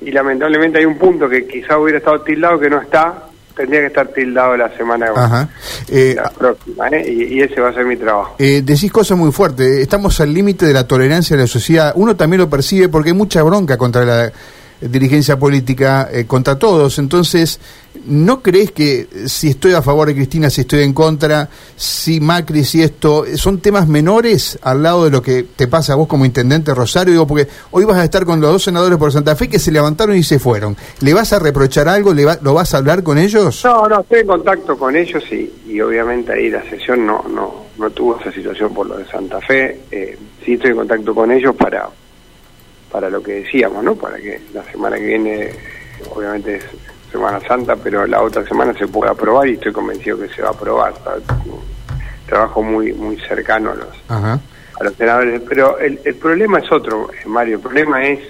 y 0.00 0.10
lamentablemente 0.10 0.78
hay 0.78 0.84
un 0.84 0.98
punto 0.98 1.28
que 1.28 1.46
quizá 1.46 1.78
hubiera 1.78 1.98
estado 1.98 2.20
tildado 2.20 2.58
que 2.58 2.68
no 2.68 2.80
está, 2.80 3.28
tendría 3.56 3.80
que 3.80 3.86
estar 3.86 4.08
tildado 4.08 4.56
la 4.56 4.76
semana 4.76 5.06
eh, 5.88 6.16
próxima, 6.36 6.88
¿eh? 6.88 7.10
y, 7.10 7.40
ese 7.40 7.60
va 7.60 7.70
a 7.70 7.72
ser 7.72 7.86
mi 7.86 7.96
trabajo. 7.96 8.36
Eh, 8.38 8.62
decís 8.62 8.92
cosas 8.92 9.16
muy 9.16 9.32
fuertes, 9.32 9.66
estamos 9.78 10.20
al 10.20 10.32
límite 10.32 10.66
de 10.66 10.74
la 10.74 10.86
tolerancia 10.86 11.36
de 11.36 11.42
la 11.42 11.48
sociedad, 11.48 11.92
uno 11.96 12.14
también 12.14 12.40
lo 12.40 12.50
percibe 12.50 12.88
porque 12.88 13.10
hay 13.10 13.16
mucha 13.16 13.42
bronca 13.42 13.78
contra 13.78 14.04
la 14.04 14.32
dirigencia 14.80 15.38
política 15.38 16.08
eh, 16.12 16.26
contra 16.26 16.58
todos. 16.58 16.98
Entonces, 16.98 17.60
¿no 18.06 18.42
crees 18.42 18.72
que 18.72 19.08
si 19.26 19.48
estoy 19.48 19.72
a 19.72 19.82
favor 19.82 20.08
de 20.08 20.14
Cristina, 20.14 20.50
si 20.50 20.62
estoy 20.62 20.82
en 20.82 20.92
contra, 20.92 21.48
si 21.76 22.20
Macri, 22.20 22.64
si 22.64 22.82
esto, 22.82 23.24
son 23.36 23.60
temas 23.60 23.88
menores 23.88 24.58
al 24.62 24.82
lado 24.82 25.04
de 25.04 25.10
lo 25.10 25.22
que 25.22 25.44
te 25.44 25.68
pasa 25.68 25.94
a 25.94 25.96
vos 25.96 26.06
como 26.06 26.24
intendente 26.24 26.74
Rosario? 26.74 27.12
Digo, 27.12 27.26
porque 27.26 27.48
hoy 27.70 27.84
vas 27.84 27.96
a 27.96 28.04
estar 28.04 28.24
con 28.24 28.40
los 28.40 28.50
dos 28.50 28.64
senadores 28.64 28.98
por 28.98 29.12
Santa 29.12 29.36
Fe 29.36 29.48
que 29.48 29.58
se 29.58 29.72
levantaron 29.72 30.16
y 30.16 30.22
se 30.22 30.38
fueron. 30.38 30.76
¿Le 31.00 31.14
vas 31.14 31.32
a 31.32 31.38
reprochar 31.38 31.88
algo? 31.88 32.12
¿Le 32.12 32.26
¿Lo 32.42 32.54
vas 32.54 32.74
a 32.74 32.78
hablar 32.78 33.02
con 33.02 33.18
ellos? 33.18 33.64
No, 33.64 33.88
no, 33.88 34.00
estoy 34.00 34.20
en 34.20 34.26
contacto 34.26 34.76
con 34.76 34.96
ellos 34.96 35.22
y, 35.30 35.50
y 35.66 35.80
obviamente 35.80 36.32
ahí 36.32 36.50
la 36.50 36.62
sesión 36.68 37.06
no, 37.06 37.24
no, 37.28 37.66
no 37.78 37.90
tuvo 37.90 38.18
esa 38.20 38.32
situación 38.32 38.74
por 38.74 38.86
lo 38.86 38.98
de 38.98 39.06
Santa 39.06 39.40
Fe. 39.40 39.80
Eh, 39.90 40.18
sí 40.44 40.54
estoy 40.54 40.70
en 40.70 40.76
contacto 40.76 41.14
con 41.14 41.30
ellos 41.30 41.54
para 41.56 41.88
para 42.90 43.10
lo 43.10 43.22
que 43.22 43.42
decíamos, 43.42 43.82
¿no? 43.82 43.94
Para 43.94 44.16
que 44.16 44.40
la 44.52 44.62
semana 44.64 44.96
que 44.96 45.06
viene, 45.06 45.50
obviamente 46.14 46.56
es 46.56 46.64
Semana 47.10 47.40
Santa, 47.40 47.76
pero 47.76 48.06
la 48.06 48.22
otra 48.22 48.44
semana 48.46 48.74
se 48.74 48.86
pueda 48.86 49.12
aprobar 49.12 49.48
y 49.48 49.54
estoy 49.54 49.72
convencido 49.72 50.18
que 50.18 50.28
se 50.28 50.42
va 50.42 50.48
a 50.48 50.52
aprobar. 50.52 50.94
Trabajo 52.26 52.62
muy 52.62 52.92
muy 52.92 53.16
cercano 53.20 53.70
a 53.70 53.74
los 53.74 54.40
a 54.78 54.84
los 54.84 54.94
senadores, 54.94 55.40
pero 55.48 55.78
el, 55.78 55.98
el 56.04 56.14
problema 56.16 56.58
es 56.58 56.70
otro, 56.70 57.08
eh, 57.10 57.26
Mario. 57.26 57.56
El 57.56 57.62
problema 57.62 58.06
es 58.06 58.20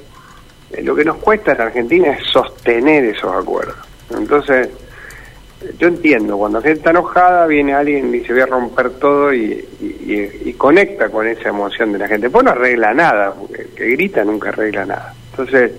eh, 0.70 0.82
lo 0.82 0.94
que 0.94 1.04
nos 1.04 1.16
cuesta 1.16 1.52
en 1.52 1.60
Argentina 1.60 2.12
es 2.12 2.24
sostener 2.30 3.04
esos 3.04 3.34
acuerdos. 3.34 3.76
Entonces 4.10 4.68
yo 5.78 5.88
entiendo, 5.88 6.36
cuando 6.36 6.60
gente 6.60 6.78
está 6.78 6.90
enojada, 6.90 7.46
viene 7.46 7.74
alguien 7.74 8.08
y 8.08 8.18
dice 8.18 8.32
voy 8.32 8.42
a 8.42 8.46
romper 8.46 8.90
todo 8.90 9.32
y, 9.32 10.54
conecta 10.58 11.10
con 11.10 11.26
esa 11.26 11.50
emoción 11.50 11.92
de 11.92 11.98
la 11.98 12.08
gente. 12.08 12.30
Pues 12.30 12.44
no 12.44 12.50
arregla 12.50 12.94
nada, 12.94 13.34
porque 13.34 13.66
que 13.76 13.84
grita 13.90 14.24
nunca 14.24 14.48
arregla 14.48 14.86
nada. 14.86 15.14
Entonces, 15.30 15.72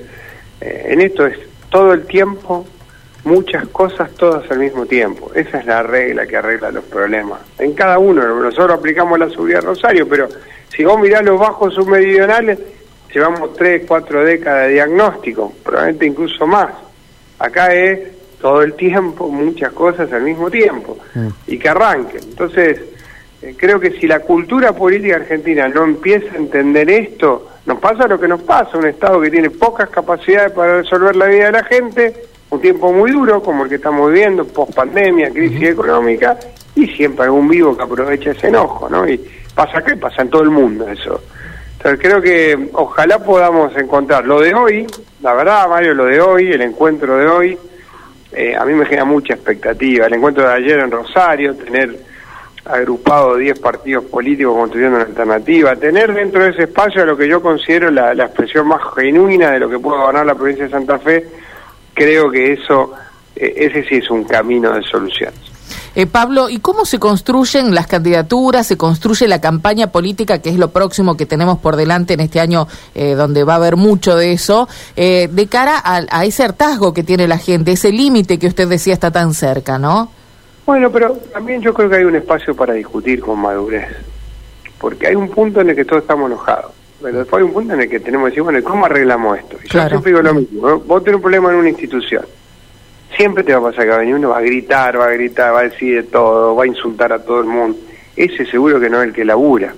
eh, 0.62 0.86
en 0.89 1.01
esto 1.01 1.25
es 1.25 1.38
todo 1.69 1.93
el 1.93 2.05
tiempo 2.05 2.65
muchas 3.24 3.67
cosas 3.67 4.12
todas 4.12 4.50
al 4.51 4.60
mismo 4.60 4.86
tiempo. 4.86 5.31
Esa 5.34 5.60
es 5.60 5.65
la 5.65 5.84
regla 5.84 6.25
que 6.25 6.38
arregla 6.38 6.72
los 6.72 6.86
problemas. 6.86 7.41
En 7.57 7.74
cada 7.74 8.00
uno, 8.00 8.24
nosotros 8.39 8.77
aplicamos 8.77 9.19
la 9.19 9.29
subida 9.29 9.62
Rosario, 9.62 10.07
pero 10.07 10.27
si 10.69 10.84
vos 10.84 11.00
mirás 11.00 11.24
los 11.24 11.39
bajos 11.39 11.74
submeridionales, 11.74 12.60
llevamos 13.13 13.55
tres, 13.55 13.84
cuatro 13.88 14.24
décadas 14.24 14.67
de 14.67 14.74
diagnóstico, 14.74 15.53
probablemente 15.63 16.05
incluso 16.05 16.48
más. 16.48 16.72
Acá 17.39 17.74
es 17.74 18.16
todo 18.39 18.62
el 18.62 18.74
tiempo, 18.74 19.27
muchas 19.29 19.72
cosas 19.74 20.12
al 20.13 20.22
mismo 20.22 20.50
tiempo, 20.50 20.98
mm. 21.15 21.27
y 21.48 21.58
que 21.58 21.70
arranquen. 21.70 22.22
Entonces, 22.24 22.82
eh, 23.41 23.56
creo 23.58 23.79
que 23.79 23.91
si 23.91 24.08
la 24.08 24.20
cultura 24.20 24.74
política 24.74 25.17
argentina 25.17 25.67
no 25.67 25.84
empieza 25.84 26.34
a 26.34 26.38
entender 26.38 26.89
esto, 26.89 27.50
nos 27.65 27.79
pasa 27.79 28.08
lo 28.08 28.20
que 28.20 28.27
nos 28.27 28.41
pasa, 28.41 28.77
un 28.77 28.88
Estado 28.88 29.20
que 29.22 29.29
tiene 29.29 29.50
pocas 29.50 29.89
capacidades 29.89 30.51
para 30.53 30.82
resolver 30.82 31.15
la 31.15 31.25
vida 31.27 31.46
de 31.48 31.51
la 31.51 31.63
gente, 31.63 32.13
un 32.50 32.62
tiempo 32.62 32.94
muy 32.94 33.12
duro 33.12 33.44
como 33.44 33.63
el 33.63 33.70
que 33.70 33.75
estamos 33.75 34.12
viviendo, 34.12 34.46
post 34.46 34.74
pandemia, 34.74 35.32
crisis 35.32 35.70
económica, 35.70 36.38
y 36.75 36.88
siempre 36.88 37.25
algún 37.25 37.48
vivo 37.48 37.75
que 37.75 37.84
aprovecha 37.84 38.32
ese 38.32 38.48
enojo, 38.48 38.88
¿no? 38.89 39.08
Y 39.08 39.17
pasa 39.53 39.84
que 39.84 39.98
pasa 39.98 40.22
en 40.22 40.29
todo 40.29 40.44
el 40.44 40.51
mundo 40.51 40.88
eso. 40.88 41.22
Entonces 41.77 42.00
creo 42.01 42.22
que 42.22 42.70
ojalá 42.74 43.20
podamos 43.20 43.75
encontrar 43.75 44.25
lo 44.25 44.39
de 44.39 44.53
hoy, 44.53 44.88
la 45.22 45.34
verdad, 45.34 45.67
Mario, 45.67 45.94
lo 45.94 46.06
de 46.06 46.22
hoy, 46.22 46.51
el 46.51 46.62
encuentro 46.62 47.17
de 47.17 47.27
hoy, 47.27 47.58
eh, 48.38 48.56
a 48.56 48.63
mí 48.65 48.74
me 48.74 48.86
genera 48.86 49.03
mucha 49.03 49.34
expectativa. 49.34 50.06
El 50.06 50.13
encuentro 50.13 50.48
de 50.48 50.53
ayer 50.53 50.79
en 50.79 50.91
Rosario, 50.91 51.56
tener 51.56 51.98
agrupado 52.65 53.36
10 53.36 53.60
partidos 53.60 54.06
políticos 54.06 54.56
construyendo 54.56 54.98
una 54.98 55.06
alternativa, 55.06 55.75
tener 55.75 56.13
dentro 56.13 56.44
de 56.44 56.51
ese 56.51 56.63
espacio 56.63 57.03
lo 57.03 57.17
que 57.17 57.27
yo 57.27 57.41
considero 57.41 57.89
la, 57.89 58.12
expresión 58.12 58.67
más 58.67 58.82
genuina 58.96 59.51
de 59.51 59.60
lo 59.60 59.67
que 59.67 59.79
puede 59.79 60.03
ganar 60.03 60.25
la 60.25 60.36
provincia 60.36 60.65
de 60.65 60.70
Santa 60.70 61.00
Fe, 61.00 61.25
creo 61.96 62.29
que 62.29 62.53
eso, 62.53 62.94
eh, 63.36 63.53
ese 63.56 63.84
sí 63.89 63.96
es 63.96 64.10
un 64.12 64.24
camino 64.25 64.72
de 64.72 64.84
solución. 64.84 65.34
Eh, 65.98 66.06
Pablo, 66.06 66.48
¿y 66.48 66.60
cómo 66.60 66.86
se 66.86 67.00
construyen 67.00 67.74
las 67.74 67.88
candidaturas, 67.88 68.68
se 68.68 68.77
construye 68.77 69.27
la 69.27 69.42
campaña 69.42 69.88
política, 69.88 70.39
que 70.44 70.50
es 70.50 70.60
lo 70.60 70.70
próximo 70.70 71.18
que 71.18 71.25
tenemos 71.25 71.58
por 71.58 71.75
delante 71.75 72.13
en 72.13 72.20
este 72.20 72.39
año, 72.39 72.68
eh, 72.94 73.16
donde 73.16 73.44
va 73.44 73.54
a 73.54 73.56
haber 73.56 73.77
mucho 73.77 74.16
de 74.16 74.32
eso, 74.32 74.70
de 74.96 75.48
cara 75.50 75.82
a, 75.84 76.04
a, 76.12 76.25
ese 76.25 76.44
hartazgo 76.44 76.94
que 76.94 77.01
tiene 77.01 77.27
la 77.27 77.39
gente, 77.39 77.72
ese 77.72 77.92
límite 77.92 78.38
que 78.38 78.46
usted 78.46 78.68
decía 78.68 78.94
está 78.94 79.10
tan 79.10 79.34
cerca, 79.34 79.80
¿no? 79.80 80.12
Bueno, 80.68 80.92
pero 80.92 81.13
también 81.34 81.63
yo 81.63 81.74
creo 81.74 81.89
que 81.89 81.96
hay 81.96 82.04
un 82.04 82.16
espacio 82.16 82.56
para 82.56 82.75
discutir 82.75 83.20
con 83.20 83.39
madurez, 83.39 83.88
porque 84.77 85.08
hay 85.08 85.16
un 85.16 85.30
punto 85.30 85.62
en 85.62 85.72
el 85.72 85.75
que 85.75 85.84
todos 85.84 86.04
estamos 86.04 86.30
enojados. 86.30 86.74
Pero 87.01 87.18
después 87.18 87.42
hay 87.42 87.48
un 87.48 87.54
punto 87.54 87.74
en 87.74 87.82
el 87.82 87.89
que 87.89 88.00
tenemos 88.00 88.25
que 88.25 88.32
decir, 88.32 88.44
bueno, 88.44 88.63
¿cómo 88.63 88.86
arreglamos 88.86 89.39
esto? 89.39 89.58
Y 89.63 89.68
yo 89.68 89.88
siempre 89.88 90.12
digo 90.12 90.22
lo 90.22 90.34
mismo, 90.36 90.80
vos 90.80 91.04
tenés 91.04 91.16
un 91.16 91.22
problema 91.24 91.51
en 91.51 91.56
una 91.58 91.70
institución, 91.70 92.24
siempre 93.17 93.43
te 93.43 93.53
va 93.53 93.59
a 93.59 93.71
pasar 93.71 93.83
que 93.83 93.89
va 93.89 93.95
a 93.95 94.00
venir 94.00 94.15
uno, 94.15 94.29
va 94.29 94.38
a 94.38 94.41
gritar, 94.41 94.97
va 94.97 95.05
a 95.05 95.12
gritar, 95.12 95.53
va 95.53 95.62
a 95.62 95.63
decir 95.63 95.95
de 95.95 96.03
todo, 96.03 96.55
va 96.55 96.63
a 96.63 96.67
insultar 96.67 97.12
a 97.12 97.24
todo 97.24 97.41
el 97.41 97.47
mundo. 97.47 97.77
Ese 98.15 98.45
seguro 98.45 98.79
que 98.79 98.89
no 98.89 99.01
es 99.01 99.07
el 99.09 99.13
que 99.13 99.25
labura. 99.25 99.74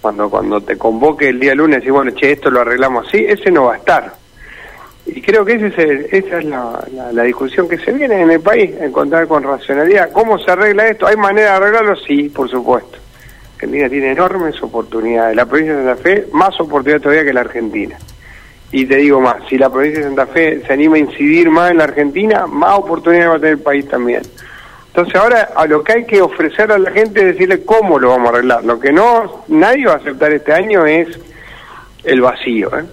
Cuando 0.00 0.28
cuando 0.28 0.60
te 0.60 0.76
convoque 0.76 1.28
el 1.28 1.38
día 1.38 1.54
lunes 1.54 1.84
y 1.84 1.90
bueno, 1.90 2.10
che, 2.10 2.32
esto 2.32 2.50
lo 2.50 2.60
arreglamos 2.60 3.06
así, 3.06 3.24
ese 3.24 3.50
no 3.50 3.66
va 3.66 3.74
a 3.74 3.76
estar. 3.78 4.12
Y 5.06 5.22
creo 5.22 5.44
que 5.44 5.54
ese 5.54 5.66
es 5.68 6.12
esa 6.12 6.38
es 6.38 6.44
la, 6.44 6.84
la, 7.12 7.22
discusión 7.22 7.68
que 7.68 7.78
se 7.78 7.92
viene 7.92 8.20
en 8.20 8.30
el 8.30 8.40
país, 8.40 8.72
encontrar 8.80 9.26
con 9.26 9.42
racionalidad. 9.42 10.10
¿Cómo 10.12 10.38
se 10.38 10.50
arregla 10.50 10.88
esto? 10.88 11.06
¿Hay 11.06 11.16
manera 11.16 11.50
de 11.50 11.56
arreglarlo? 11.56 11.96
Sí, 11.96 12.28
por 12.28 12.48
supuesto. 12.48 12.98
Argentina 13.54 13.88
tiene 13.88 14.10
enormes 14.10 14.60
oportunidades. 14.60 15.36
La 15.36 15.46
provincia 15.46 15.76
de 15.76 15.84
Santa 15.84 16.02
Fe, 16.02 16.26
más 16.32 16.58
oportunidades 16.60 17.02
todavía 17.02 17.24
que 17.24 17.32
la 17.32 17.40
Argentina. 17.42 17.96
Y 18.72 18.86
te 18.86 18.96
digo 18.96 19.20
más, 19.20 19.36
si 19.48 19.58
la 19.58 19.70
provincia 19.70 20.00
de 20.00 20.06
Santa 20.06 20.26
Fe 20.26 20.62
se 20.66 20.72
anima 20.72 20.96
a 20.96 21.00
incidir 21.00 21.50
más 21.50 21.70
en 21.70 21.76
la 21.76 21.84
Argentina, 21.84 22.46
más 22.46 22.78
oportunidades 22.78 23.30
va 23.30 23.36
a 23.36 23.38
tener 23.38 23.52
el 23.52 23.60
país 23.60 23.86
también. 23.86 24.22
Entonces 24.88 25.14
ahora 25.14 25.50
a 25.54 25.66
lo 25.66 25.84
que 25.84 25.92
hay 25.92 26.04
que 26.06 26.20
ofrecer 26.20 26.72
a 26.72 26.78
la 26.78 26.90
gente 26.90 27.20
es 27.20 27.26
decirle 27.26 27.64
cómo 27.64 27.98
lo 27.98 28.10
vamos 28.10 28.28
a 28.28 28.32
arreglar. 28.32 28.64
Lo 28.64 28.80
que 28.80 28.92
no 28.92 29.44
nadie 29.48 29.86
va 29.86 29.94
a 29.94 29.96
aceptar 29.96 30.32
este 30.32 30.52
año 30.52 30.86
es 30.86 31.08
el 32.04 32.20
vacío. 32.20 32.70
¿eh? 32.78 32.84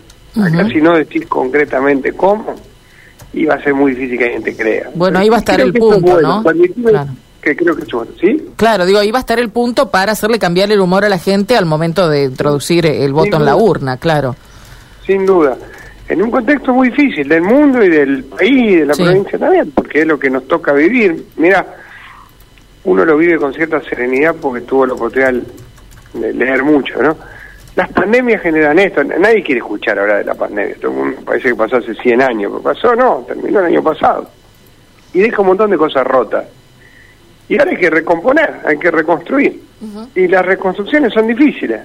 si 0.72 0.82
no 0.82 0.96
decir 0.96 1.28
concretamente 1.28 2.14
cómo, 2.14 2.56
iba 3.34 3.56
a 3.56 3.64
ser 3.64 3.74
muy 3.74 3.94
difícil 3.94 4.18
que 4.18 4.26
la 4.26 4.32
gente 4.32 4.56
crea. 4.56 4.90
Bueno, 4.96 5.20
ahí 5.20 5.30
va 5.30 5.38
a 5.38 5.40
estar 5.40 5.60
el 5.60 5.74
punto, 5.74 6.22
¿no? 6.22 6.44
que 7.42 7.56
creo 7.56 7.74
que 7.74 7.84
es 7.84 7.92
bueno, 7.92 8.12
¿sí? 8.20 8.50
Claro, 8.58 8.86
digo, 8.86 9.00
ahí 9.00 9.12
va 9.12 9.20
a 9.20 9.22
estar 9.22 9.40
el 9.40 9.50
punto 9.50 9.90
para 9.90 10.12
hacerle 10.12 10.40
cambiar 10.40 10.72
el 10.72 10.82
humor 10.82 11.06
a 11.06 11.10
la 11.10 11.18
gente 11.18 11.56
al 11.56 11.66
momento 11.66 12.10
de 12.10 12.26
introducir 12.26 12.86
el 12.86 13.14
voto 13.14 13.38
en 13.38 13.46
la 13.46 13.56
urna, 13.56 13.96
claro. 13.96 14.36
Sin 15.10 15.26
duda. 15.26 15.58
En 16.08 16.22
un 16.22 16.30
contexto 16.30 16.72
muy 16.72 16.92
difícil 16.92 17.28
del 17.28 17.42
mundo 17.42 17.84
y 17.84 17.90
del 17.90 18.26
país 18.26 18.74
y 18.74 18.76
de 18.76 18.86
la 18.86 18.94
provincia 18.94 19.40
también, 19.40 19.72
porque 19.72 20.02
es 20.02 20.06
lo 20.06 20.20
que 20.20 20.30
nos 20.30 20.48
toca 20.48 20.72
vivir. 20.72 21.26
Mira, 21.38 21.66
uno 22.84 23.04
lo 23.04 23.18
vive 23.18 23.40
con 23.40 23.52
cierta 23.52 23.82
serenidad 23.82 24.36
porque 24.40 24.62
tuvo 24.62 24.86
la 24.86 24.94
oportunidad 24.94 25.34
de 26.14 26.34
leer 26.34 26.62
mucho, 26.62 27.02
¿no? 27.02 27.18
Las 27.76 27.90
pandemias 27.90 28.44
generan 28.44 28.78
esto, 28.78 29.04
nadie 29.04 29.42
quiere 29.42 29.62
escuchar 29.62 29.98
ahora 29.98 30.20
de 30.20 30.26
la 30.26 30.36
pandemia, 30.36 30.76
parece 31.26 31.50
que 31.50 31.56
pasó 31.56 31.78
hace 31.78 31.96
100 31.96 32.22
años, 32.22 32.52
pero 32.52 32.62
pasó, 32.62 32.96
no, 32.96 33.26
terminó 33.28 33.62
el 33.62 33.66
año 33.66 33.82
pasado. 33.82 34.30
Y 35.12 35.22
deja 35.22 35.42
un 35.42 35.48
montón 35.48 35.72
de 35.72 35.78
cosas 35.78 36.06
rotas 36.06 36.46
y 37.48 37.58
ahora 37.58 37.72
hay 37.72 37.78
que 37.78 37.90
recomponer, 37.90 38.58
hay 38.64 38.78
que 38.78 38.92
reconstruir. 38.92 39.60
Y 40.14 40.28
las 40.28 40.46
reconstrucciones 40.46 41.12
son 41.12 41.26
difíciles. 41.26 41.82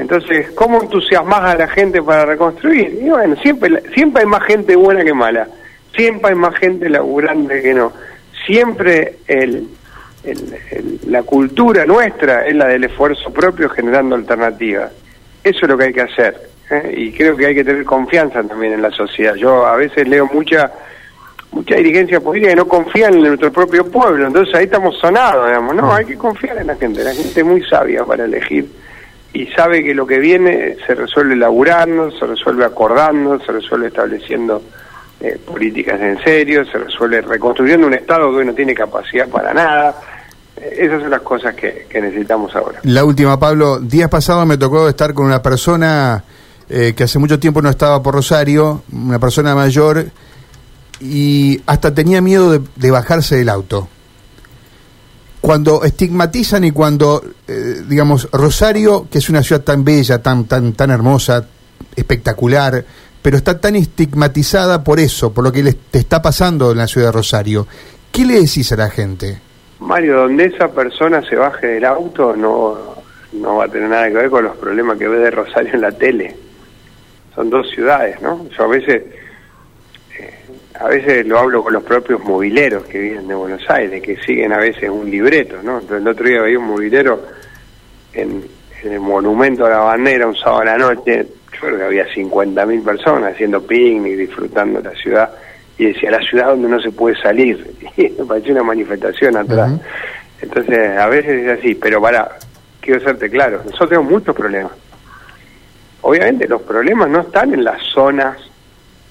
Entonces, 0.00 0.50
¿cómo 0.52 0.82
entusiasmas 0.82 1.40
a 1.42 1.54
la 1.56 1.68
gente 1.68 2.02
para 2.02 2.24
reconstruir? 2.24 2.98
Y 3.02 3.10
bueno, 3.10 3.36
siempre, 3.42 3.82
siempre 3.94 4.22
hay 4.22 4.26
más 4.26 4.42
gente 4.44 4.74
buena 4.74 5.04
que 5.04 5.12
mala. 5.12 5.46
Siempre 5.94 6.30
hay 6.30 6.36
más 6.36 6.54
gente 6.56 6.88
laburante 6.88 7.60
que 7.60 7.74
no. 7.74 7.92
Siempre 8.46 9.16
el, 9.26 9.68
la 11.06 11.22
cultura 11.22 11.84
nuestra 11.84 12.46
es 12.46 12.56
la 12.56 12.68
del 12.68 12.84
esfuerzo 12.84 13.30
propio 13.30 13.68
generando 13.68 14.16
alternativas. 14.16 14.90
Eso 15.44 15.58
es 15.60 15.68
lo 15.68 15.76
que 15.76 15.84
hay 15.84 15.92
que 15.92 16.00
hacer. 16.00 16.48
¿eh? 16.70 16.94
Y 16.96 17.12
creo 17.12 17.36
que 17.36 17.44
hay 17.44 17.54
que 17.54 17.64
tener 17.64 17.84
confianza 17.84 18.42
también 18.42 18.72
en 18.72 18.80
la 18.80 18.90
sociedad. 18.90 19.34
Yo 19.34 19.66
a 19.66 19.76
veces 19.76 20.08
leo 20.08 20.26
mucha 20.32 20.72
mucha 21.52 21.74
dirigencia 21.74 22.20
política 22.20 22.52
que 22.52 22.56
no 22.56 22.68
confían 22.68 23.12
en 23.14 23.22
nuestro 23.22 23.52
propio 23.52 23.84
pueblo, 23.90 24.28
entonces 24.28 24.54
ahí 24.54 24.66
estamos 24.66 24.96
sonados, 24.98 25.48
digamos, 25.48 25.74
no, 25.74 25.92
hay 25.92 26.04
que 26.04 26.16
confiar 26.16 26.56
en 26.58 26.68
la 26.68 26.76
gente, 26.76 27.02
la 27.02 27.12
gente 27.12 27.40
es 27.40 27.44
muy 27.44 27.60
sabia 27.64 28.04
para 28.04 28.24
elegir 28.24 28.68
y 29.32 29.46
sabe 29.48 29.84
que 29.84 29.94
lo 29.94 30.06
que 30.06 30.18
viene 30.18 30.76
se 30.86 30.94
resuelve 30.94 31.36
laburando, 31.36 32.10
se 32.10 32.26
resuelve 32.26 32.64
acordando, 32.64 33.38
se 33.40 33.52
resuelve 33.52 33.88
estableciendo 33.88 34.62
eh, 35.20 35.38
políticas 35.44 36.00
en 36.00 36.22
serio, 36.22 36.64
se 36.64 36.78
resuelve 36.78 37.20
reconstruyendo 37.20 37.86
un 37.86 37.94
Estado 37.94 38.30
que 38.30 38.36
hoy 38.38 38.46
no 38.46 38.54
tiene 38.54 38.74
capacidad 38.74 39.28
para 39.28 39.52
nada. 39.52 39.94
Eh, 40.56 40.78
esas 40.80 41.02
son 41.02 41.10
las 41.10 41.20
cosas 41.20 41.54
que, 41.54 41.86
necesitamos 41.92 42.54
ahora. 42.56 42.80
La 42.84 43.04
última, 43.04 43.38
Pablo. 43.38 43.78
Días 43.80 44.08
pasados 44.08 44.46
me 44.46 44.56
tocó 44.56 44.88
estar 44.88 45.14
con 45.14 45.26
una 45.26 45.42
persona 45.42 46.24
eh, 46.68 46.94
que 46.96 47.04
hace 47.04 47.18
mucho 47.18 47.38
tiempo 47.38 47.60
no 47.60 47.70
estaba 47.70 48.02
por 48.02 48.14
Rosario, 48.14 48.82
una 48.92 49.18
persona 49.18 49.54
mayor 49.54 50.06
y 51.00 51.60
hasta 51.66 51.94
tenía 51.94 52.20
miedo 52.20 52.58
de, 52.58 52.90
bajarse 52.90 53.36
del 53.36 53.48
auto. 53.48 53.88
Cuando 55.40 55.84
estigmatizan 55.84 56.64
y 56.64 56.70
cuando, 56.70 57.22
eh, 57.48 57.82
digamos, 57.88 58.28
Rosario, 58.30 59.08
que 59.10 59.18
es 59.18 59.30
una 59.30 59.42
ciudad 59.42 59.62
tan 59.62 59.84
bella, 59.84 60.22
tan, 60.22 60.44
tan, 60.44 60.74
tan 60.74 60.90
hermosa, 60.90 61.46
espectacular, 61.96 62.84
pero 63.22 63.36
está 63.36 63.58
tan 63.58 63.76
estigmatizada 63.76 64.84
por 64.84 65.00
eso, 65.00 65.32
por 65.32 65.44
lo 65.44 65.52
que 65.52 65.62
le, 65.62 65.72
te 65.72 65.98
está 65.98 66.20
pasando 66.20 66.72
en 66.72 66.78
la 66.78 66.86
ciudad 66.86 67.08
de 67.08 67.12
Rosario, 67.12 67.66
¿qué 68.12 68.24
le 68.24 68.34
decís 68.34 68.70
a 68.72 68.76
la 68.76 68.90
gente? 68.90 69.40
Mario, 69.80 70.20
donde 70.20 70.46
esa 70.46 70.68
persona 70.68 71.22
se 71.26 71.36
baje 71.36 71.66
del 71.66 71.84
auto 71.86 72.36
no, 72.36 72.76
no 73.32 73.56
va 73.56 73.64
a 73.64 73.68
tener 73.68 73.88
nada 73.88 74.08
que 74.08 74.14
ver 74.14 74.30
con 74.30 74.44
los 74.44 74.56
problemas 74.56 74.98
que 74.98 75.08
ve 75.08 75.18
de 75.18 75.30
Rosario 75.30 75.72
en 75.74 75.80
la 75.80 75.92
tele. 75.92 76.36
Son 77.34 77.48
dos 77.48 77.70
ciudades, 77.70 78.20
¿no? 78.20 78.46
Yo 78.56 78.64
a 78.64 78.68
veces 78.68 79.02
a 80.80 80.88
veces 80.88 81.26
lo 81.26 81.38
hablo 81.38 81.62
con 81.62 81.74
los 81.74 81.82
propios 81.82 82.24
mobileros 82.24 82.84
que 82.84 82.98
vienen 82.98 83.28
de 83.28 83.34
Buenos 83.34 83.68
Aires, 83.68 84.02
que 84.02 84.16
siguen 84.16 84.50
a 84.54 84.56
veces 84.56 84.88
un 84.88 85.10
libreto, 85.10 85.56
¿no? 85.62 85.78
el 85.78 86.08
otro 86.08 86.26
día 86.26 86.40
veía 86.40 86.58
un 86.58 86.68
movilero 86.68 87.22
en, 88.14 88.42
el 88.82 88.98
monumento 88.98 89.66
a 89.66 89.70
la 89.70 89.78
bandera 89.80 90.26
un 90.26 90.34
sábado 90.34 90.62
a 90.62 90.64
la 90.64 90.78
noche, 90.78 91.26
yo 91.52 91.60
creo 91.60 91.76
que 91.76 91.84
había 91.84 92.06
50.000 92.06 92.82
personas 92.82 93.34
haciendo 93.34 93.60
picnic, 93.60 94.16
disfrutando 94.16 94.80
la 94.80 94.92
ciudad, 94.92 95.30
y 95.76 95.84
decía, 95.84 96.12
la 96.12 96.22
ciudad 96.22 96.46
donde 96.46 96.68
no 96.68 96.80
se 96.80 96.90
puede 96.90 97.14
salir, 97.20 97.74
y 97.98 98.08
me 98.18 98.24
pareció 98.24 98.52
una 98.52 98.62
manifestación 98.62 99.36
atrás. 99.36 99.72
Entonces, 100.40 100.96
a 100.96 101.06
veces 101.08 101.44
es 101.44 101.58
así, 101.58 101.74
pero 101.74 102.00
para, 102.00 102.38
quiero 102.80 103.00
serte 103.00 103.28
claro, 103.28 103.58
nosotros 103.58 103.90
tenemos 103.90 104.10
muchos 104.10 104.34
problemas. 104.34 104.72
Obviamente 106.00 106.48
los 106.48 106.62
problemas 106.62 107.10
no 107.10 107.20
están 107.20 107.52
en 107.52 107.64
las 107.64 107.82
zonas 107.92 108.38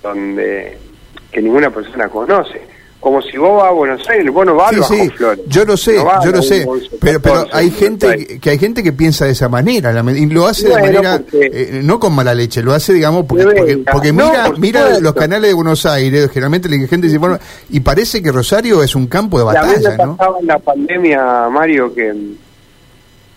donde 0.01 0.88
que 1.31 1.41
ninguna 1.41 1.69
persona 1.69 2.09
conoce. 2.09 2.61
como 2.99 3.21
si 3.21 3.37
vos 3.37 3.61
vas 3.61 3.69
a 3.69 3.71
Buenos 3.71 4.09
Aires, 4.09 4.33
vos 4.33 4.45
no 4.45 4.55
vas 4.55 4.75
sí, 4.75 4.81
sí, 4.83 5.11
Yo 5.47 5.63
lo 5.63 5.77
sé, 5.77 5.95
yo 6.23 6.31
lo 6.31 6.41
sé, 6.41 6.67
pero, 6.99 7.21
pero 7.21 7.47
hay 7.53 7.71
gente 7.71 8.39
que, 8.41 8.49
hay 8.49 8.57
gente 8.57 8.83
que 8.83 8.91
piensa 8.91 9.25
de 9.25 9.31
esa 9.31 9.47
manera 9.47 9.91
y 10.11 10.25
lo 10.25 10.45
hace 10.45 10.67
de 10.67 10.75
manera 10.75 11.21
eh, 11.31 11.79
no 11.81 11.99
con 11.99 12.13
mala 12.13 12.33
leche, 12.33 12.61
lo 12.61 12.73
hace 12.73 12.93
digamos 12.93 13.25
porque 13.25 13.79
porque, 13.89 14.11
mira 14.11 14.51
mira 14.57 14.99
los 14.99 15.13
canales 15.13 15.49
de 15.49 15.53
Buenos 15.53 15.85
Aires, 15.85 16.29
generalmente 16.29 16.67
la 16.67 16.75
gente 16.87 17.07
dice 17.07 17.19
bueno 17.19 17.39
y 17.69 17.79
parece 17.79 18.21
que 18.21 18.31
Rosario 18.31 18.83
es 18.83 18.95
un 18.95 19.07
campo 19.07 19.37
de 19.37 19.45
batalla, 19.45 19.95
la 19.97 20.05
¿no? 20.05 20.17
en 20.41 20.47
la 20.47 20.59
pandemia, 20.59 21.47
Mario, 21.49 21.93
que 21.93 22.13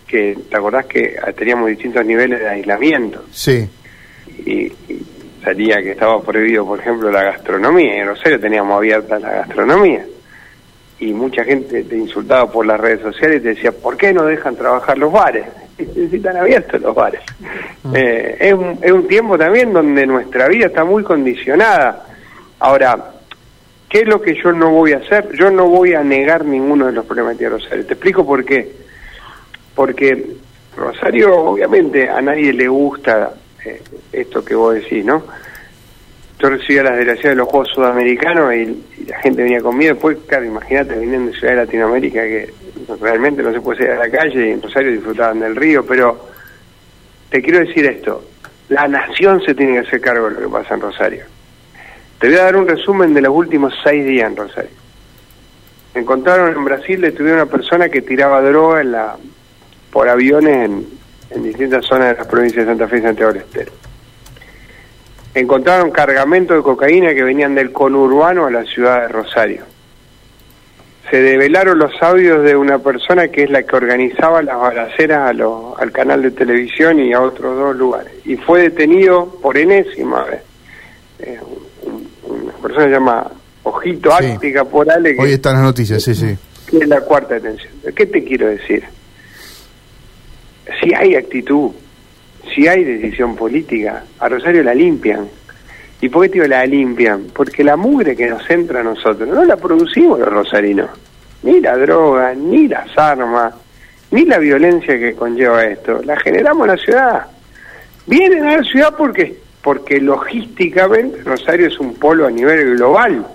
que 0.05 0.37
te 0.49 0.57
acordás 0.57 0.85
que 0.85 1.15
teníamos 1.37 1.69
distintos 1.69 2.05
niveles 2.05 2.39
de 2.39 2.47
aislamiento. 2.47 3.23
Sí. 3.31 3.67
y 4.45 4.71
salía 5.43 5.81
que 5.81 5.91
estaba 5.91 6.21
prohibido, 6.21 6.65
por 6.65 6.79
ejemplo, 6.79 7.11
la 7.11 7.23
gastronomía. 7.23 7.97
En 7.97 8.07
Rosario 8.07 8.39
teníamos 8.39 8.77
abierta 8.77 9.19
la 9.19 9.31
gastronomía. 9.31 10.05
Y 10.99 11.11
mucha 11.11 11.43
gente 11.43 11.83
te 11.83 11.97
insultaba 11.97 12.49
por 12.49 12.65
las 12.65 12.79
redes 12.79 13.01
sociales 13.01 13.37
y 13.37 13.43
te 13.43 13.49
decía, 13.49 13.71
¿por 13.71 13.97
qué 13.97 14.13
no 14.13 14.23
dejan 14.23 14.55
trabajar 14.55 14.97
los 14.97 15.11
bares? 15.11 15.45
Necesitan 15.77 16.37
abiertos 16.37 16.81
los 16.81 16.95
bares. 16.95 17.21
Ah. 17.83 17.91
Eh, 17.93 18.37
es, 18.39 18.53
un, 18.53 18.79
es 18.81 18.91
un 18.91 19.07
tiempo 19.07 19.37
también 19.37 19.73
donde 19.73 20.05
nuestra 20.05 20.47
vida 20.47 20.67
está 20.67 20.85
muy 20.85 21.03
condicionada. 21.03 22.05
Ahora, 22.59 23.11
¿qué 23.89 23.99
es 23.99 24.07
lo 24.07 24.21
que 24.21 24.35
yo 24.41 24.53
no 24.53 24.71
voy 24.71 24.93
a 24.93 24.97
hacer? 24.97 25.29
Yo 25.33 25.51
no 25.51 25.67
voy 25.67 25.93
a 25.93 26.03
negar 26.03 26.45
ninguno 26.45 26.85
de 26.85 26.93
los 26.93 27.05
problemas 27.05 27.37
de 27.37 27.49
Rosario. 27.49 27.85
Te 27.85 27.93
explico 27.93 28.25
por 28.25 28.45
qué. 28.45 28.71
Porque 29.75 30.35
Rosario, 30.77 31.35
obviamente, 31.35 32.09
a 32.09 32.21
nadie 32.21 32.53
le 32.53 32.67
gusta 32.67 33.33
eh, 33.65 33.81
esto 34.11 34.43
que 34.43 34.55
vos 34.55 34.75
decís, 34.75 35.03
¿no? 35.05 35.23
Yo 36.39 36.49
recibía 36.49 36.83
las 36.83 36.97
delegaciones 36.97 37.31
de 37.31 37.35
los 37.35 37.47
Juegos 37.47 37.69
Sudamericanos 37.73 38.53
y, 38.53 39.05
la 39.07 39.19
gente 39.19 39.43
venía 39.43 39.61
conmigo. 39.61 39.93
Después, 39.93 40.17
claro, 40.27 40.45
imagínate, 40.45 40.97
viniendo 40.97 41.31
de 41.31 41.37
Ciudad 41.37 41.53
de 41.53 41.65
Latinoamérica 41.65 42.21
que 42.21 42.53
realmente 42.99 43.43
no 43.43 43.53
se 43.53 43.61
puede 43.61 43.79
salir 43.79 43.93
a 43.93 44.07
la 44.07 44.09
calle 44.09 44.47
y 44.47 44.51
en 44.51 44.61
Rosario 44.61 44.91
disfrutaban 44.91 45.39
del 45.39 45.55
río, 45.55 45.85
pero 45.85 46.29
te 47.29 47.41
quiero 47.41 47.59
decir 47.59 47.85
esto, 47.85 48.23
la 48.69 48.87
nación 48.87 49.41
se 49.41 49.55
tiene 49.55 49.73
que 49.73 49.87
hacer 49.87 50.01
cargo 50.01 50.29
de 50.29 50.35
lo 50.35 50.41
que 50.41 50.49
pasa 50.49 50.73
en 50.73 50.81
Rosario. 50.81 51.25
Te 52.19 52.27
voy 52.27 52.37
a 52.37 52.43
dar 52.43 52.55
un 52.55 52.67
resumen 52.67 53.13
de 53.13 53.21
los 53.21 53.35
últimos 53.35 53.73
seis 53.83 54.05
días 54.05 54.29
en 54.29 54.37
Rosario. 54.37 54.71
Encontraron 55.93 56.55
en 56.55 56.65
Brasil, 56.65 57.01
detuvieron 57.01 57.39
a 57.39 57.43
una 57.43 57.51
persona 57.51 57.89
que 57.89 58.01
tiraba 58.01 58.41
droga 58.41 58.81
en 58.81 58.91
la, 58.91 59.15
por 59.91 60.09
aviones 60.09 60.65
en, 60.65 60.87
en 61.33 61.43
distintas 61.43 61.85
zonas 61.85 62.09
de 62.09 62.15
las 62.17 62.27
provincias 62.27 62.65
de 62.65 62.71
Santa 62.71 62.87
Fe 62.87 62.97
y 62.97 63.01
Santiago 63.01 63.33
del 63.33 63.41
Estero. 63.41 63.71
Encontraron 65.33 65.91
cargamento 65.91 66.53
de 66.53 66.61
cocaína 66.61 67.13
que 67.13 67.23
venían 67.23 67.55
del 67.55 67.71
conurbano 67.71 68.45
a 68.45 68.51
la 68.51 68.63
ciudad 68.65 69.01
de 69.01 69.07
Rosario. 69.07 69.63
Se 71.09 71.21
develaron 71.21 71.79
los 71.79 71.91
audios 72.01 72.43
de 72.43 72.55
una 72.55 72.79
persona 72.79 73.27
que 73.27 73.43
es 73.43 73.49
la 73.49 73.63
que 73.63 73.75
organizaba 73.75 74.41
las 74.41 74.57
balaceras 74.57 75.35
al 75.77 75.91
canal 75.91 76.21
de 76.21 76.31
televisión 76.31 76.99
y 76.99 77.13
a 77.13 77.21
otros 77.21 77.57
dos 77.57 77.75
lugares. 77.75 78.13
Y 78.25 78.35
fue 78.35 78.63
detenido 78.63 79.37
por 79.41 79.57
enésima 79.57 80.23
vez. 80.23 80.41
Eh, 81.19 81.39
una 82.23 82.53
persona 82.53 82.85
se 82.85 82.91
llama 82.91 83.31
Ojito 83.63 84.13
Áctica 84.13 84.65
por 84.65 84.89
Ale. 84.89 85.15
Hoy 85.19 85.33
están 85.33 85.55
las 85.55 85.63
noticias, 85.63 86.01
sí, 86.01 86.15
sí. 86.15 86.37
Que 86.69 86.77
es 86.77 86.87
la 86.87 87.01
cuarta 87.01 87.35
detención. 87.35 87.73
¿Qué 87.95 88.05
te 88.05 88.23
quiero 88.23 88.47
decir? 88.47 88.83
Si 90.79 90.93
hay 90.93 91.15
actitud, 91.15 91.71
si 92.53 92.67
hay 92.67 92.83
decisión 92.83 93.35
política, 93.35 94.03
a 94.19 94.29
Rosario 94.29 94.63
la 94.63 94.73
limpian. 94.73 95.27
¿Y 96.01 96.09
por 96.09 96.25
qué 96.25 96.33
digo 96.33 96.45
la 96.45 96.65
limpian? 96.65 97.27
Porque 97.33 97.63
la 97.63 97.77
mugre 97.77 98.15
que 98.15 98.27
nos 98.27 98.49
entra 98.49 98.81
a 98.81 98.83
nosotros 98.83 99.27
no 99.29 99.43
la 99.45 99.55
producimos 99.55 100.19
los 100.19 100.29
rosarinos. 100.29 100.89
Ni 101.43 101.59
la 101.59 101.77
droga, 101.77 102.33
ni 102.33 102.67
las 102.67 102.97
armas, 102.97 103.53
ni 104.11 104.25
la 104.25 104.37
violencia 104.37 104.97
que 104.99 105.13
conlleva 105.13 105.65
esto. 105.65 106.01
La 106.03 106.17
generamos 106.19 106.67
en 106.67 106.75
la 106.75 106.81
ciudad. 106.81 107.25
Vienen 108.05 108.45
a 108.45 108.57
la 108.57 108.63
ciudad 108.63 108.93
porque, 108.97 109.37
porque 109.61 109.99
logísticamente 109.99 111.23
Rosario 111.23 111.67
es 111.67 111.79
un 111.79 111.95
polo 111.95 112.27
a 112.27 112.31
nivel 112.31 112.75
global. 112.75 113.25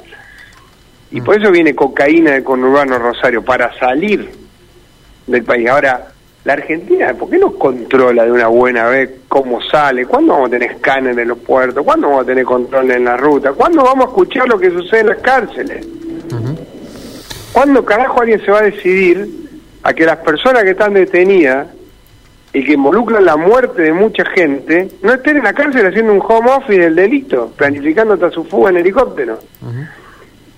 Y 1.10 1.20
por 1.22 1.40
eso 1.40 1.50
viene 1.50 1.74
cocaína 1.74 2.32
de 2.32 2.44
conurbano 2.44 2.98
Rosario, 2.98 3.42
para 3.42 3.72
salir 3.78 4.30
del 5.26 5.42
país. 5.42 5.68
Ahora, 5.68 6.08
la 6.48 6.54
Argentina, 6.54 7.12
¿por 7.12 7.28
qué 7.28 7.36
no 7.36 7.52
controla 7.52 8.24
de 8.24 8.32
una 8.32 8.48
buena 8.48 8.86
vez 8.86 9.10
cómo 9.28 9.60
sale? 9.60 10.06
¿Cuándo 10.06 10.32
vamos 10.32 10.48
a 10.48 10.52
tener 10.52 10.70
escáner 10.70 11.18
en 11.18 11.28
los 11.28 11.36
puertos? 11.36 11.84
¿Cuándo 11.84 12.08
vamos 12.08 12.22
a 12.22 12.26
tener 12.26 12.46
control 12.46 12.90
en 12.90 13.04
la 13.04 13.18
ruta? 13.18 13.52
¿Cuándo 13.52 13.84
vamos 13.84 14.06
a 14.06 14.08
escuchar 14.08 14.48
lo 14.48 14.58
que 14.58 14.70
sucede 14.70 15.00
en 15.00 15.06
las 15.08 15.18
cárceles? 15.18 15.86
¿Cuándo 17.52 17.84
carajo 17.84 18.22
alguien 18.22 18.42
se 18.42 18.50
va 18.50 18.60
a 18.60 18.62
decidir 18.62 19.28
a 19.82 19.92
que 19.92 20.06
las 20.06 20.16
personas 20.20 20.62
que 20.62 20.70
están 20.70 20.94
detenidas 20.94 21.66
y 22.54 22.64
que 22.64 22.72
involucran 22.72 23.26
la 23.26 23.36
muerte 23.36 23.82
de 23.82 23.92
mucha 23.92 24.24
gente 24.24 24.88
no 25.02 25.12
estén 25.12 25.36
en 25.36 25.44
la 25.44 25.52
cárcel 25.52 25.86
haciendo 25.86 26.14
un 26.14 26.22
home 26.26 26.50
office 26.50 26.80
del 26.80 26.94
delito, 26.94 27.52
planificando 27.58 28.14
hasta 28.14 28.30
su 28.30 28.44
fuga 28.44 28.70
en 28.70 28.78
helicóptero? 28.78 29.38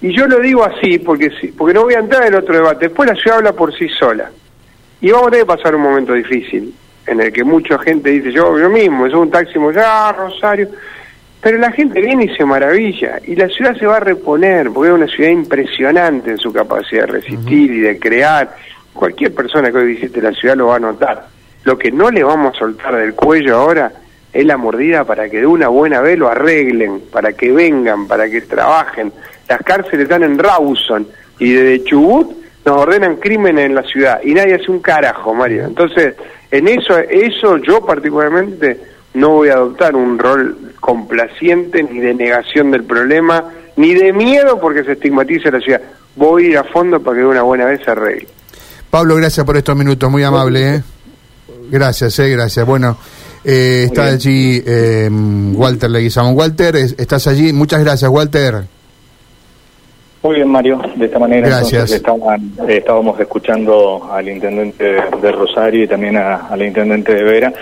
Y 0.03 0.17
yo 0.17 0.29
lo 0.29 0.39
digo 0.39 0.63
así 0.63 1.01
porque, 1.01 1.33
porque 1.59 1.75
no 1.75 1.83
voy 1.83 1.95
a 1.95 1.99
entrar 1.99 2.29
en 2.29 2.35
otro 2.37 2.55
debate. 2.55 2.87
Después 2.87 3.11
la 3.11 3.17
ciudad 3.17 3.39
habla 3.39 3.55
por 3.55 3.77
sí 3.77 3.89
sola. 3.89 4.31
Y 5.01 5.11
vamos 5.11 5.29
a 5.29 5.31
tener 5.31 5.47
que 5.47 5.57
pasar 5.57 5.75
un 5.75 5.83
momento 5.83 6.13
difícil, 6.13 6.75
en 7.07 7.21
el 7.21 7.33
que 7.33 7.43
mucha 7.43 7.79
gente 7.79 8.11
dice, 8.11 8.33
yo, 8.33 8.59
yo 8.59 8.69
mismo, 8.69 9.07
es 9.07 9.15
un 9.15 9.31
taxi 9.31 9.59
ya, 9.75 10.13
Rosario. 10.13 10.69
Pero 11.41 11.57
la 11.57 11.73
gente 11.73 12.01
viene 12.01 12.27
y 12.27 12.37
se 12.37 12.45
maravilla, 12.45 13.19
y 13.27 13.35
la 13.35 13.49
ciudad 13.49 13.75
se 13.79 13.87
va 13.87 13.97
a 13.97 14.01
reponer, 14.01 14.71
porque 14.71 14.91
es 14.91 14.95
una 14.95 15.07
ciudad 15.07 15.31
impresionante 15.31 16.33
en 16.33 16.39
su 16.39 16.53
capacidad 16.53 17.07
de 17.07 17.13
resistir 17.13 17.71
y 17.71 17.81
de 17.81 17.99
crear. 17.99 18.55
Cualquier 18.93 19.35
persona 19.35 19.71
que 19.71 19.79
hoy 19.79 19.95
visite 19.95 20.21
la 20.21 20.33
ciudad 20.33 20.57
lo 20.57 20.67
va 20.67 20.77
a 20.77 20.81
notar. 20.81 21.27
Lo 21.65 21.79
que 21.79 21.91
no 21.91 22.11
le 22.11 22.23
vamos 22.23 22.55
a 22.55 22.59
soltar 22.59 22.97
del 22.97 23.15
cuello 23.15 23.57
ahora 23.57 23.93
es 24.33 24.45
la 24.45 24.57
mordida 24.59 25.05
para 25.05 25.31
que 25.31 25.39
de 25.39 25.47
una 25.47 25.69
buena 25.69 26.01
vez 26.01 26.19
lo 26.19 26.29
arreglen, 26.29 27.03
para 27.11 27.33
que 27.33 27.51
vengan, 27.51 28.07
para 28.07 28.29
que 28.29 28.43
trabajen. 28.43 29.13
Las 29.49 29.63
cárceles 29.63 30.05
están 30.05 30.23
en 30.23 30.39
Rawson 30.39 31.07
y 31.39 31.53
desde 31.53 31.85
Chubut 31.85 32.40
nos 32.65 32.77
ordenan 32.77 33.17
crímenes 33.17 33.67
en 33.67 33.75
la 33.75 33.83
ciudad 33.83 34.21
y 34.23 34.35
nadie 34.35 34.55
hace 34.55 34.71
un 34.71 34.81
carajo, 34.81 35.35
Mario. 35.35 35.65
Entonces, 35.65 36.15
en 36.51 36.69
eso, 36.69 36.99
eso 36.99 37.57
yo 37.59 37.85
particularmente 37.85 38.79
no 39.15 39.31
voy 39.31 39.49
a 39.49 39.55
adoptar 39.55 39.97
un 39.97 40.19
rol 40.19 40.57
complaciente 40.81 41.83
ni 41.83 42.01
de 42.01 42.15
negación 42.15 42.71
del 42.71 42.85
problema, 42.85 43.45
ni 43.77 43.95
de 43.95 44.13
miedo 44.13 44.61
porque 44.61 44.85
se 44.85 44.93
estigmatiza 44.93 45.51
la 45.51 45.61
ciudad. 45.61 45.81
Voy 46.17 46.47
a 46.47 46.49
ir 46.49 46.59
a 46.59 46.65
fondo 46.65 47.01
para 47.01 47.17
que 47.17 47.23
de 47.23 47.29
una 47.29 47.43
buena 47.43 47.65
vez 47.65 47.81
se 47.85 47.91
arregle. 47.91 48.29
Pablo, 48.91 49.17
gracias 49.17 49.47
por 49.47 49.57
estos 49.57 49.77
minutos, 49.77 50.11
muy 50.11 50.23
amable. 50.23 50.75
¿eh? 50.77 50.83
Gracias, 51.71 52.19
eh, 52.19 52.29
gracias. 52.31 52.67
Bueno, 52.67 52.99
eh, 53.45 53.85
está 53.87 54.07
allí 54.07 54.63
eh, 54.67 55.09
Walter 55.11 55.91
Leguizamón. 55.91 56.37
Walter, 56.37 56.77
estás 56.77 57.27
allí. 57.29 57.53
Muchas 57.53 57.81
gracias, 57.81 58.11
Walter. 58.11 58.65
Muy 60.23 60.35
bien, 60.37 60.49
Mario. 60.49 60.81
De 60.97 61.07
esta 61.07 61.19
manera 61.19 61.49
Gracias. 61.49 61.93
Estaban, 61.93 62.53
eh, 62.69 62.77
estábamos 62.79 63.19
escuchando 63.19 64.07
al 64.13 64.29
intendente 64.29 64.85
de 64.85 65.33
Rosario 65.33 65.85
y 65.85 65.89
también 65.89 66.17
a, 66.17 66.49
al 66.49 66.63
intendente 66.63 67.15
de 67.15 67.23
Vera. 67.23 67.53